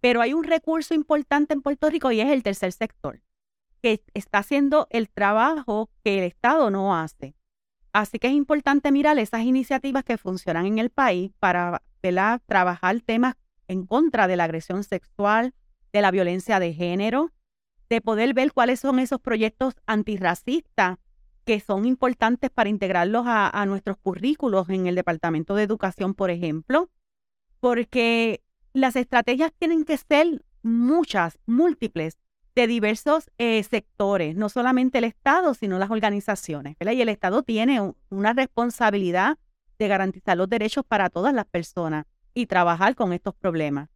[0.00, 3.20] Pero hay un recurso importante en Puerto Rico y es el tercer sector
[3.82, 7.34] que está haciendo el trabajo que el Estado no hace.
[7.92, 11.82] Así que es importante mirar esas iniciativas que funcionan en el país para
[12.46, 13.36] trabajar temas
[13.68, 15.54] en contra de la agresión sexual,
[15.92, 17.32] de la violencia de género,
[17.88, 20.98] de poder ver cuáles son esos proyectos antirracistas
[21.44, 26.30] que son importantes para integrarlos a, a nuestros currículos en el Departamento de Educación, por
[26.30, 26.90] ejemplo,
[27.60, 32.18] porque las estrategias tienen que ser muchas, múltiples,
[32.56, 36.74] de diversos eh, sectores, no solamente el Estado, sino las organizaciones.
[36.80, 39.38] Y el Estado tiene una responsabilidad
[39.78, 43.90] de garantizar los derechos para todas las personas y trabajar con estos problemas.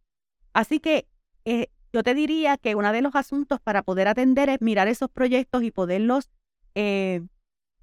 [0.53, 1.07] Así que
[1.43, 5.09] eh, yo te diría que uno de los asuntos para poder atender es mirar esos
[5.09, 6.29] proyectos y poderlos
[6.75, 7.21] eh,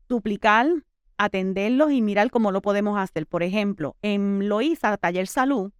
[0.08, 0.68] duplicar,
[1.16, 3.26] atenderlos y mirar cómo lo podemos hacer.
[3.26, 5.72] Por ejemplo, en Loíza, Taller Salud,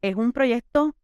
[0.00, 0.94] es un proyecto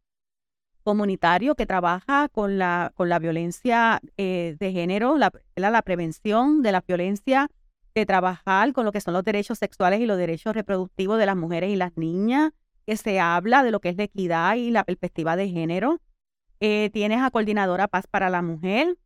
[0.82, 6.72] comunitario que trabaja con la, con la violencia eh, de género, la, la, prevención de
[6.72, 7.48] la violencia,
[7.94, 11.36] de trabajar con lo que son los derechos sexuales y los derechos reproductivos de las
[11.36, 12.52] mujeres y las niñas,
[12.86, 16.00] que se habla de lo que es la equidad y la perspectiva de género.
[16.60, 18.96] Eh, tienes a Coordinadora Paz para la Mujer,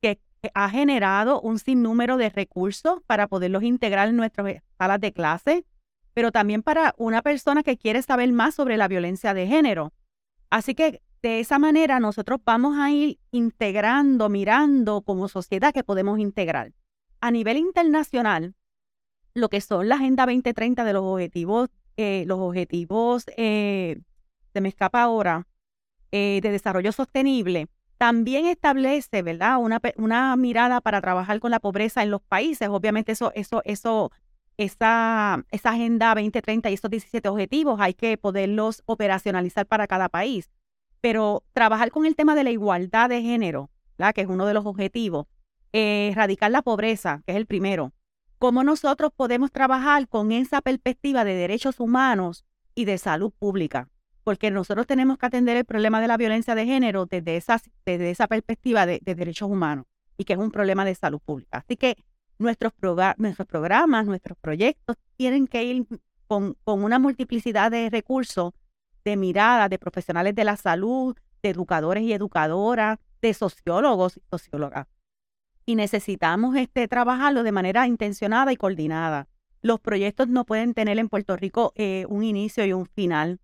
[0.00, 0.20] que
[0.54, 5.64] ha generado un sinnúmero de recursos para poderlos integrar en nuestras salas de clase,
[6.14, 9.92] pero también para una persona que quiere saber más sobre la violencia de género.
[10.50, 16.20] Así que de esa manera nosotros vamos a ir integrando, mirando como sociedad que podemos
[16.20, 16.72] integrar.
[17.20, 18.54] A nivel internacional,
[19.34, 23.98] lo que son la Agenda 2030 de los objetivos, eh, los objetivos eh,
[24.52, 25.48] se me escapa ahora,
[26.12, 27.66] eh, de desarrollo sostenible,
[27.98, 29.58] también establece, ¿verdad?
[29.58, 32.68] Una, una mirada para trabajar con la pobreza en los países.
[32.68, 34.12] Obviamente eso, eso, eso,
[34.58, 40.48] esa, esa agenda 2030 y esos 17 objetivos hay que poderlos operacionalizar para cada país.
[41.06, 44.12] Pero trabajar con el tema de la igualdad de género, ¿verdad?
[44.12, 45.28] que es uno de los objetivos,
[45.72, 47.92] eh, erradicar la pobreza, que es el primero.
[48.40, 52.44] ¿Cómo nosotros podemos trabajar con esa perspectiva de derechos humanos
[52.74, 53.88] y de salud pública?
[54.24, 58.10] porque nosotros tenemos que atender el problema de la violencia de género desde esa, desde
[58.10, 59.86] esa perspectiva de, derechos humanos
[60.18, 61.58] y que es un problema de salud pública.
[61.58, 61.94] Así que
[62.40, 62.72] nuestros,
[63.18, 65.86] nuestros programas, nuestros proyectos tienen que ir
[66.26, 68.52] con, con una multiplicidad de recursos,
[69.06, 74.88] de miradas, de profesionales de la salud, de educadores y educadoras, de sociólogos y sociólogas.
[75.64, 79.28] Y necesitamos este, trabajarlo de manera intencionada y coordinada.
[79.62, 83.38] Los proyectos no pueden tener en Puerto Rico eh, un inicio y un final.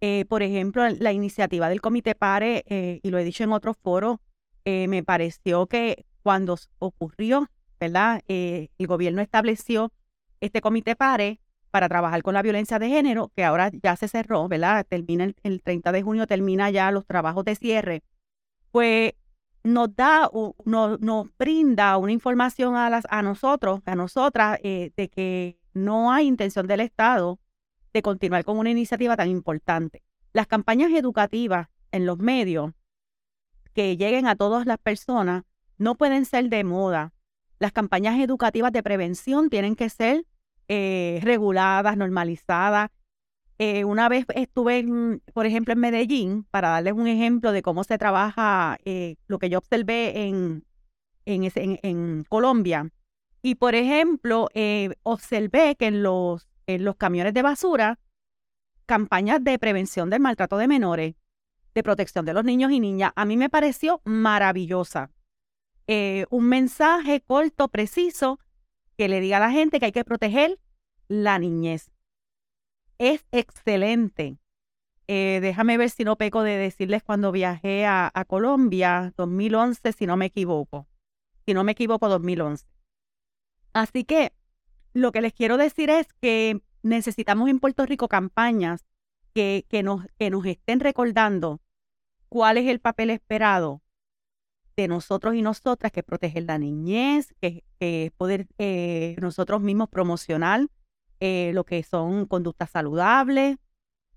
[0.00, 3.76] Eh, por ejemplo, la iniciativa del Comité PARE, eh, y lo he dicho en otros
[3.80, 4.18] foros,
[4.64, 7.48] me pareció que cuando ocurrió,
[7.78, 8.20] ¿verdad?
[8.26, 9.92] el gobierno estableció
[10.40, 11.38] este Comité PARE
[11.70, 14.86] para trabajar con la violencia de género, que ahora ya se cerró, ¿verdad?
[14.88, 18.02] Termina el, 30 de junio, termina ya los trabajos de cierre,
[18.70, 19.12] pues
[19.64, 20.30] nos da,
[20.64, 26.26] nos, nos brinda una información a, las, a nosotros, a nosotras, de que no hay
[26.26, 27.38] intención del Estado
[27.92, 30.02] de continuar con una iniciativa tan importante.
[30.32, 32.72] Las campañas educativas en los medios
[33.72, 35.44] que lleguen a todas las personas
[35.78, 37.12] no pueden ser de moda.
[37.58, 40.26] Las campañas educativas de prevención tienen que ser
[40.68, 42.90] eh, reguladas, normalizadas.
[43.58, 44.84] Eh, una vez estuve,
[45.32, 49.48] por ejemplo, en Medellín, para darles un ejemplo de cómo se trabaja eh, lo que
[49.48, 50.64] yo observé en,
[51.24, 52.90] en, Colombia.
[53.42, 54.48] Y, por ejemplo,
[55.04, 58.00] observé que en los en los camiones de basura
[58.86, 61.14] campañas de prevención del maltrato de menores,
[61.74, 63.12] de protección de los niños y niñas.
[63.14, 65.12] A mí me pareció maravillosa.
[65.86, 68.40] Un mensaje corto, preciso,
[68.96, 70.58] que le diga a la gente que hay que proteger
[71.08, 71.92] la niñez.
[72.98, 74.38] Es excelente.
[75.08, 80.06] Eh, déjame ver si no peco de decirles cuando viajé a, a Colombia, 2011, si
[80.06, 80.88] no me equivoco.
[81.44, 82.66] Si no me equivoco, 2011.
[83.72, 84.32] Así que
[84.94, 88.86] lo que les quiero decir es que necesitamos en Puerto Rico campañas
[89.34, 91.60] que, que, nos, que nos estén recordando
[92.28, 93.82] cuál es el papel esperado
[94.76, 100.66] de nosotros y nosotras, que proteger la niñez, que, que poder eh, nosotros mismos promocionar
[101.20, 103.56] eh, lo que son conductas saludables,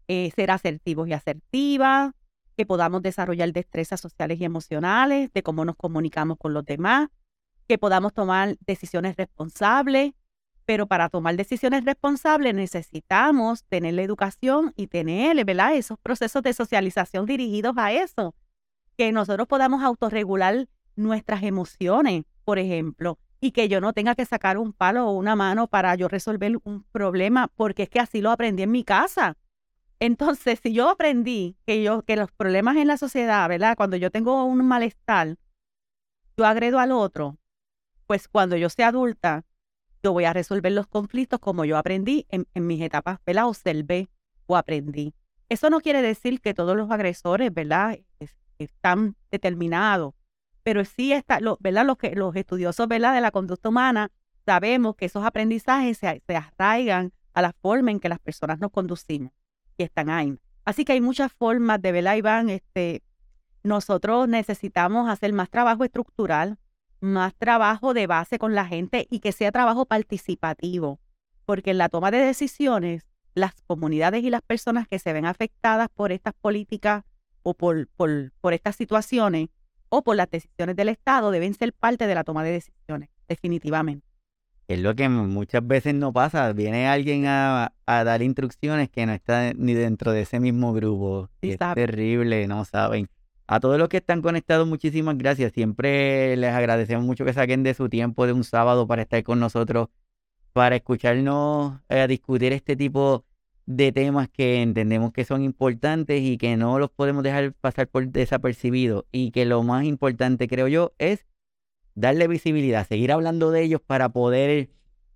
[0.08, 2.12] eh, ser asertivos y asertivas,
[2.58, 7.08] que podamos desarrollar destrezas sociales y emocionales, de cómo nos comunicamos con los demás,
[7.68, 10.12] que podamos tomar decisiones responsables,
[10.66, 15.76] pero para tomar decisiones responsables necesitamos tener la educación y tener, ¿verdad?
[15.76, 18.36] Esos procesos de socialización dirigidos a eso.
[19.00, 24.58] Que nosotros podamos autorregular nuestras emociones, por ejemplo, y que yo no tenga que sacar
[24.58, 28.30] un palo o una mano para yo resolver un problema, porque es que así lo
[28.30, 29.38] aprendí en mi casa.
[30.02, 33.78] Entonces, si yo aprendí que yo que los problemas en la sociedad, ¿verdad?
[33.78, 35.38] Cuando yo tengo un malestar,
[36.36, 37.38] yo agredo al otro,
[38.06, 39.46] pues cuando yo sea adulta,
[40.04, 43.48] yo voy a resolver los conflictos como yo aprendí en, mis etapas, ¿verdad?
[43.48, 44.10] Observé
[44.46, 45.14] o aprendí.
[45.48, 47.98] Eso no quiere decir que todos los agresores, ¿verdad?
[48.60, 50.14] Están determinados,
[50.64, 51.86] pero sí está, ¿verdad?
[51.86, 53.14] Los, que, los estudiosos, ¿verdad?
[53.14, 54.12] De la conducta humana,
[54.46, 58.72] sabemos que esos aprendizajes se, se arraigan a la forma en que las personas nos
[58.72, 59.32] conducimos
[59.78, 60.38] y están ahí.
[60.66, 62.50] Así que hay muchas formas de, ¿verdad, Iván?
[62.50, 63.02] Este,
[63.64, 66.58] nosotros necesitamos hacer más trabajo estructural,
[67.00, 71.00] más trabajo de base con la gente y que sea trabajo participativo,
[71.46, 75.88] porque en la toma de decisiones, las comunidades y las personas que se ven afectadas
[75.94, 77.06] por estas políticas
[77.44, 79.50] o por, por, por estas situaciones
[79.90, 84.06] o por las decisiones del Estado deben ser parte de la toma de decisiones, definitivamente.
[84.68, 86.54] Es lo que muchas veces no pasa.
[86.54, 91.28] Viene alguien a, a dar instrucciones que no está ni dentro de ese mismo grupo.
[91.42, 93.10] es terrible, no saben.
[93.48, 95.54] A todos los que están conectados, muchísimas gracias.
[95.54, 99.40] Siempre les agradecemos mucho que saquen de su tiempo de un sábado para estar con
[99.40, 99.88] nosotros,
[100.54, 103.26] para escucharnos eh, discutir este tipo
[103.70, 108.08] de temas que entendemos que son importantes y que no los podemos dejar pasar por
[108.08, 109.06] desapercibidos.
[109.12, 111.28] Y que lo más importante, creo yo, es
[111.94, 114.70] darle visibilidad, seguir hablando de ellos para poder,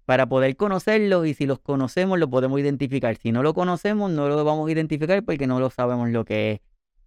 [0.06, 3.18] para poder conocerlos y si los conocemos lo podemos identificar.
[3.18, 6.52] Si no lo conocemos no lo vamos a identificar porque no lo sabemos lo que
[6.52, 6.62] es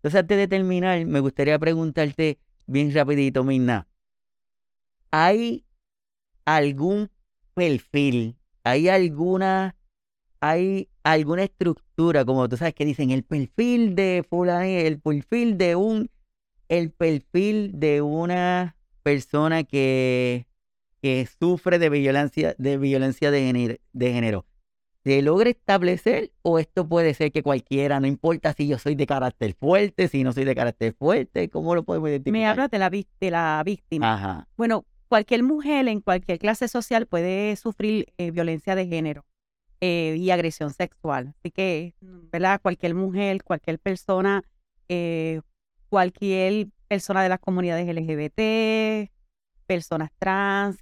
[0.06, 3.88] entonces, antes de terminar, me gustaría preguntarte bien rapidito, Mirna.
[5.10, 5.64] ¿Hay
[6.44, 7.10] algún
[7.54, 9.74] perfil, hay alguna
[10.40, 15.76] hay alguna estructura, como tú sabes que dicen el perfil de fulano, el perfil de
[15.76, 16.10] un,
[16.68, 20.46] el perfil de una persona que,
[21.00, 24.46] que sufre de violencia, de violencia de género, de género.
[25.04, 29.06] ¿Se logra establecer o esto puede ser que cualquiera, no importa si yo soy de
[29.06, 32.40] carácter fuerte, si no soy de carácter fuerte, ¿cómo lo podemos identificar?
[32.40, 34.14] Me habla de la, de la víctima.
[34.14, 34.48] Ajá.
[34.56, 39.24] Bueno, cualquier mujer en cualquier clase social puede sufrir eh, violencia de género
[39.80, 41.34] eh, y agresión sexual.
[41.38, 42.60] Así que, ¿verdad?
[42.62, 44.42] Cualquier mujer, cualquier persona,
[44.88, 45.40] eh,
[45.88, 49.10] cualquier persona de las comunidades LGBT,
[49.66, 50.78] personas trans,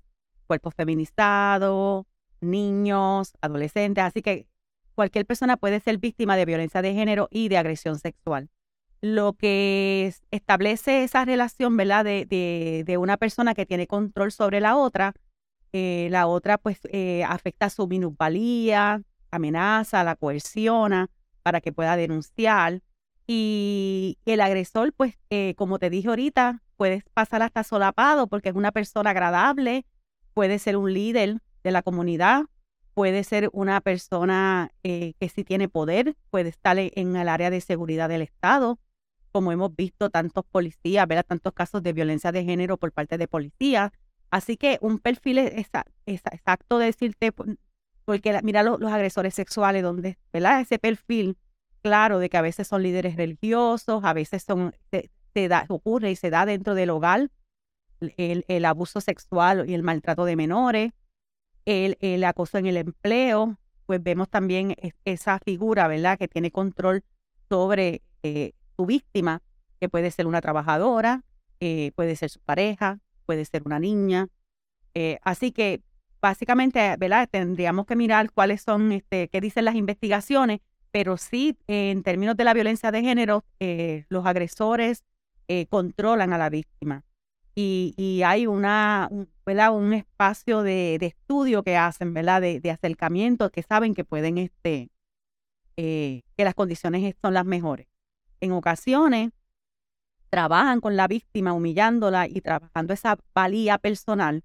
[0.46, 2.06] cuerpos feminizados,
[2.40, 4.04] niños, adolescentes.
[4.04, 4.46] Así que
[4.94, 8.50] cualquier persona puede ser víctima de violencia de género y de agresión sexual
[9.04, 12.06] lo que establece esa relación, ¿verdad?
[12.06, 12.24] De,
[12.86, 15.12] de, una persona que tiene control sobre la otra,
[15.76, 19.02] eh, la otra pues eh, afecta su minusvalía,
[19.32, 21.10] amenaza, la coerciona
[21.42, 22.80] para que pueda denunciar.
[23.26, 28.54] Y el agresor, pues, eh, como te dije ahorita, puede pasar hasta solapado porque es
[28.54, 29.84] una persona agradable,
[30.32, 32.44] puede ser un líder de la comunidad,
[32.94, 38.08] puede ser una persona que sí tiene poder, puede estar en el área de seguridad
[38.08, 38.78] del Estado,
[39.32, 41.26] como hemos visto tantos policías, ¿verdad?
[41.26, 43.90] tantos casos de violencia de género por parte de policías.
[44.34, 45.68] Así que un perfil es,
[46.06, 47.30] exacto de decirte,
[48.04, 50.60] porque mira los, agresores sexuales, donde, ¿verdad?
[50.60, 51.38] Ese perfil
[51.82, 56.16] claro de que a veces son líderes religiosos, a veces son, se, da, ocurre y
[56.16, 57.30] se da dentro del hogar
[58.00, 60.90] el, abuso sexual y el maltrato de menores,
[61.64, 63.56] el, el acoso en el empleo,
[63.86, 64.74] pues vemos también
[65.04, 66.18] esa figura, ¿verdad?
[66.18, 67.04] Que tiene control
[67.48, 69.42] sobre eh, tu víctima,
[69.78, 71.22] que puede ser una trabajadora,
[71.60, 74.28] eh, puede ser su pareja, puede ser una niña.
[74.94, 75.82] Eh, así que
[76.20, 77.28] básicamente, ¿verdad?
[77.30, 80.60] Tendríamos que mirar cuáles son, este, qué dicen las investigaciones,
[80.90, 85.04] pero sí, en términos de la violencia de género, eh, los agresores
[85.68, 87.04] controlan a la víctima.
[87.54, 89.76] Y, hay una, un, ¿verdad?
[89.76, 92.40] un espacio de, estudio que hacen, ¿verdad?
[92.40, 94.90] De, de, acercamiento, que saben que pueden, este,
[95.76, 97.86] que las condiciones son las mejores
[98.44, 99.30] en ocasiones
[100.34, 104.42] trabajan con la víctima, humillándola y trabajando esa valía personal,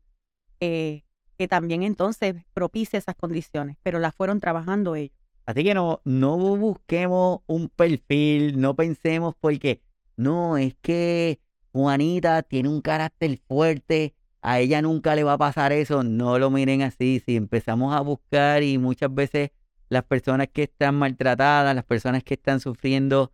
[0.59, 1.01] eh,
[1.35, 5.17] que también entonces propicia esas condiciones, pero las fueron trabajando ellos.
[5.47, 9.81] Así que no, no busquemos un perfil, no pensemos porque
[10.15, 11.39] no, es que
[11.71, 14.13] Juanita tiene un carácter fuerte,
[14.43, 18.01] a ella nunca le va a pasar eso, no lo miren así, si empezamos a
[18.01, 19.49] buscar y muchas veces
[19.87, 23.31] las personas que están maltratadas, las personas que están sufriendo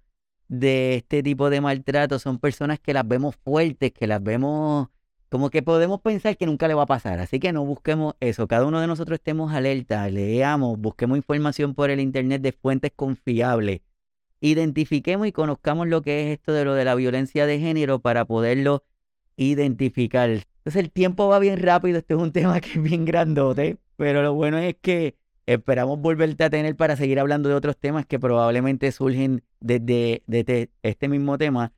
[0.47, 4.89] de este tipo de maltrato son personas que las vemos fuertes, que las vemos
[5.29, 7.19] como que podemos pensar que nunca le va a pasar.
[7.19, 8.47] Así que no busquemos eso.
[8.47, 13.81] Cada uno de nosotros estemos alerta, leamos, busquemos información por el Internet de fuentes confiables.
[14.39, 18.25] Identifiquemos y conozcamos lo que es esto de lo de la violencia de género para
[18.25, 18.83] poderlo
[19.37, 20.29] identificar.
[20.29, 24.23] Entonces el tiempo va bien rápido, este es un tema que es bien grandote, pero
[24.23, 25.15] lo bueno es que
[25.47, 30.23] Esperamos volverte a tener para seguir hablando de otros temas que probablemente surgen desde,
[30.81, 31.71] este mismo tema.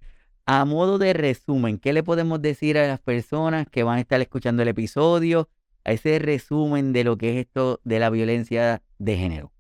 [0.46, 4.22] A modo de resumen, ¿qué le podemos decir a las personas que van a estar
[4.22, 5.50] escuchando el episodio?
[5.84, 9.52] A ese resumen de lo que es esto de la violencia de género.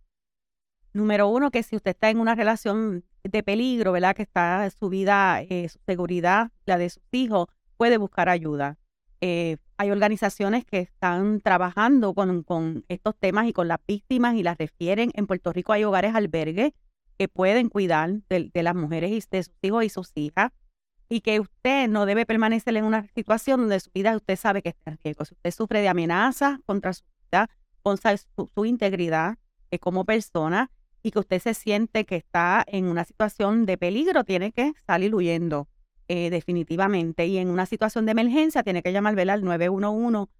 [0.93, 4.15] Número uno, que si usted está en una relación de peligro, ¿verdad?
[4.15, 8.77] Que está su vida, eh, su seguridad, la de sus hijos, puede buscar ayuda.
[9.19, 14.57] Eh, hay organizaciones que están trabajando con, estos temas y con las víctimas y las
[14.57, 15.11] refieren.
[15.13, 16.73] En Puerto Rico hay hogares albergues
[17.17, 20.51] que pueden cuidar de, las mujeres y de sus hijos y sus hijas
[21.09, 24.69] y que usted no debe permanecer en una situación donde su vida usted sabe que
[24.69, 25.25] está en riesgo.
[25.25, 27.49] Si usted sufre de amenazas contra su vida,
[27.81, 29.37] contra su, integridad
[29.71, 30.71] eh, como persona
[31.03, 35.13] y que usted se siente que está en una situación de peligro, tiene que salir
[35.13, 35.67] huyendo.
[36.09, 37.25] Eh, definitivamente.
[37.27, 40.31] Y en una situación de emergencia tiene que llamar al 911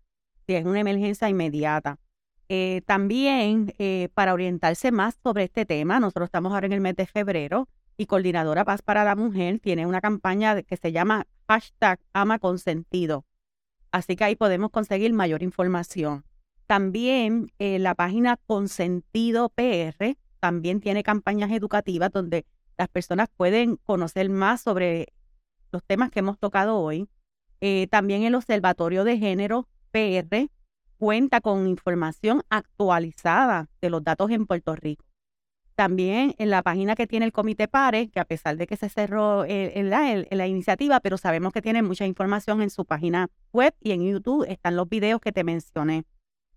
[0.45, 1.99] si es una emergencia inmediata.
[2.47, 6.95] Eh, también eh, para orientarse más sobre este tema, nosotros estamos ahora en el mes
[6.95, 11.99] de febrero y Coordinadora Paz para la Mujer tiene una campaña que se llama hashtag
[12.13, 13.25] ama consentido.
[13.91, 16.23] Así que ahí podemos conseguir mayor información.
[16.65, 22.45] También la página Consentido PR también tiene campañas educativas donde
[22.77, 25.07] las personas pueden conocer más sobre
[25.71, 27.07] los temas que hemos tocado hoy.
[27.61, 30.49] Eh, también el Observatorio de Género PR
[30.97, 35.05] cuenta con información actualizada de los datos en Puerto Rico.
[35.75, 38.89] También en la página que tiene el Comité PARE, que a pesar de que se
[38.89, 43.91] cerró en la, iniciativa, pero sabemos que tiene mucha información en su página web y
[43.91, 46.03] en YouTube están los videos que te mencioné.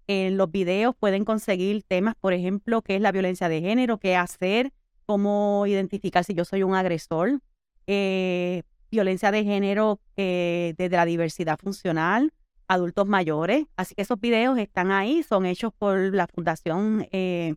[0.06, 4.16] En los videos pueden conseguir temas, por ejemplo, qué es la violencia de género, qué
[4.16, 4.72] hacer,
[5.04, 7.42] cómo identificar si yo soy un agresor,
[7.86, 12.32] eh, violencia de género eh, desde la diversidad funcional,
[12.68, 13.66] adultos mayores.
[13.76, 17.54] Así que esos videos están ahí, son hechos por la fundación, eh,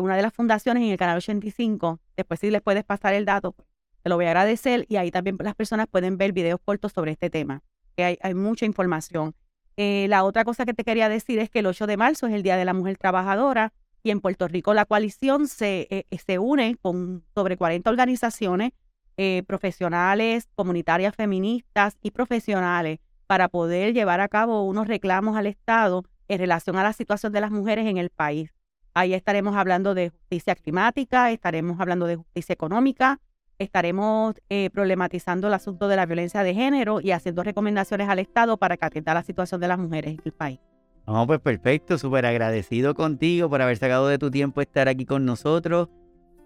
[0.00, 2.00] una de las fundaciones en el canal 85.
[2.16, 3.68] Después si les puedes pasar el dato, pues,
[4.02, 4.86] te lo voy a agradecer.
[4.88, 7.62] Y ahí también las personas pueden ver videos cortos sobre este tema,
[7.96, 9.34] que hay, hay mucha información.
[9.76, 12.42] la otra cosa que te quería decir es que el 8 de marzo es el
[12.42, 17.24] Día de la Mujer Trabajadora y en Puerto Rico la coalición se, se une con
[17.34, 18.72] sobre 40 organizaciones
[19.16, 26.04] eh, profesionales, comunitarias feministas y profesionales para poder llevar a cabo unos reclamos al Estado
[26.28, 28.52] en relación a la situación de las mujeres en el país.
[28.94, 33.20] Ahí estaremos hablando de justicia climática, estaremos hablando de justicia económica,
[33.58, 38.56] estaremos eh, problematizando el asunto de la violencia de género y haciendo recomendaciones al Estado
[38.56, 40.60] para que atienda la situación de las mujeres en el país.
[41.06, 45.24] No, pues perfecto, súper agradecido contigo por haber sacado de tu tiempo estar aquí con
[45.24, 45.88] nosotros.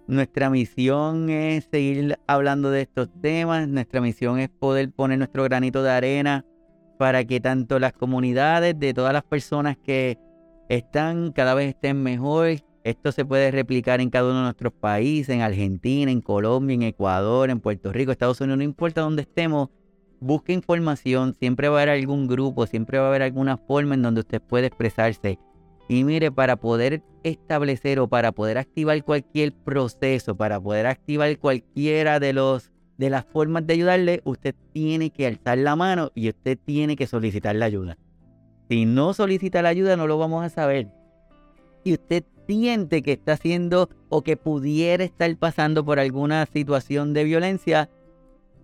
[0.08, 5.82] Nuestra misión es seguir hablando de estos temas, nuestra misión es poder poner nuestro granito
[5.82, 6.46] de arena
[6.98, 10.18] para que tanto las comunidades de todas las personas que
[10.70, 12.56] están cada vez estén mejor.
[12.84, 16.84] Esto se puede replicar en cada uno de nuestros países, en Argentina, en Colombia, en
[16.84, 19.68] Ecuador, en Puerto Rico, Estados Unidos, no importa dónde estemos,
[20.20, 24.00] busque información, siempre va a haber algún grupo, siempre va a haber alguna forma en
[24.00, 25.38] donde usted puede expresarse.
[25.88, 32.20] Y mire, para poder establecer o para poder activar cualquier proceso, para poder activar cualquiera
[32.20, 36.58] de los de las formas de ayudarle, usted tiene que alzar la mano y usted
[36.62, 37.96] tiene que solicitar la ayuda.
[38.68, 40.88] Si no solicita la ayuda, no lo vamos a saber.
[41.84, 47.22] Si usted siente que está haciendo o que pudiera estar pasando por alguna situación de
[47.22, 47.88] violencia,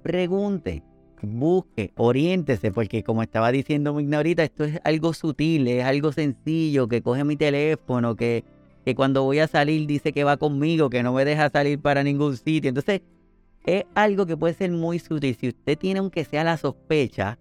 [0.02, 0.82] pregunte
[1.24, 6.88] busque, oriéntese, porque como estaba diciendo Migna ahorita, esto es algo sutil, es algo sencillo,
[6.88, 8.44] que coge mi teléfono, que,
[8.84, 12.02] que cuando voy a salir dice que va conmigo, que no me deja salir para
[12.02, 12.68] ningún sitio.
[12.68, 13.02] Entonces,
[13.64, 15.36] es algo que puede ser muy sutil.
[15.38, 17.38] Si usted tiene aunque sea la sospecha,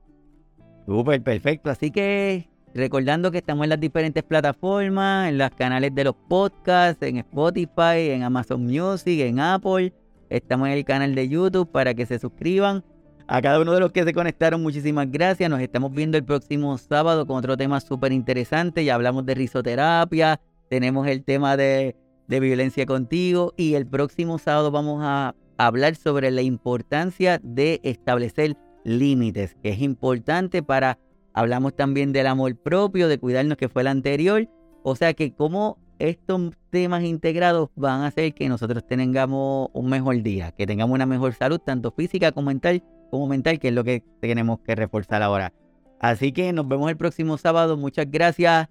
[0.86, 1.70] Súper perfecto.
[1.70, 7.02] Así que recordando que estamos en las diferentes plataformas, en los canales de los podcasts,
[7.02, 9.92] en Spotify, en Amazon Music, en Apple.
[10.30, 12.84] Estamos en el canal de YouTube para que se suscriban.
[13.28, 15.48] A cada uno de los que se conectaron, muchísimas gracias.
[15.48, 18.84] Nos estamos viendo el próximo sábado con otro tema súper interesante.
[18.84, 24.70] Ya hablamos de risoterapia, tenemos el tema de, de violencia contigo y el próximo sábado
[24.70, 30.98] vamos a hablar sobre la importancia de establecer límites, que es importante para,
[31.32, 34.48] hablamos también del amor propio, de cuidarnos, que fue el anterior.
[34.82, 40.20] O sea que como estos temas integrados van a hacer que nosotros tengamos un mejor
[40.22, 43.84] día, que tengamos una mejor salud, tanto física como mental, como mental, que es lo
[43.84, 45.52] que tenemos que reforzar ahora.
[46.00, 47.76] Así que nos vemos el próximo sábado.
[47.76, 48.68] Muchas gracias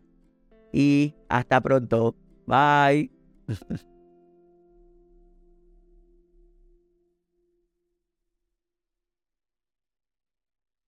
[0.74, 2.16] y hasta pronto.
[2.46, 3.12] Bye.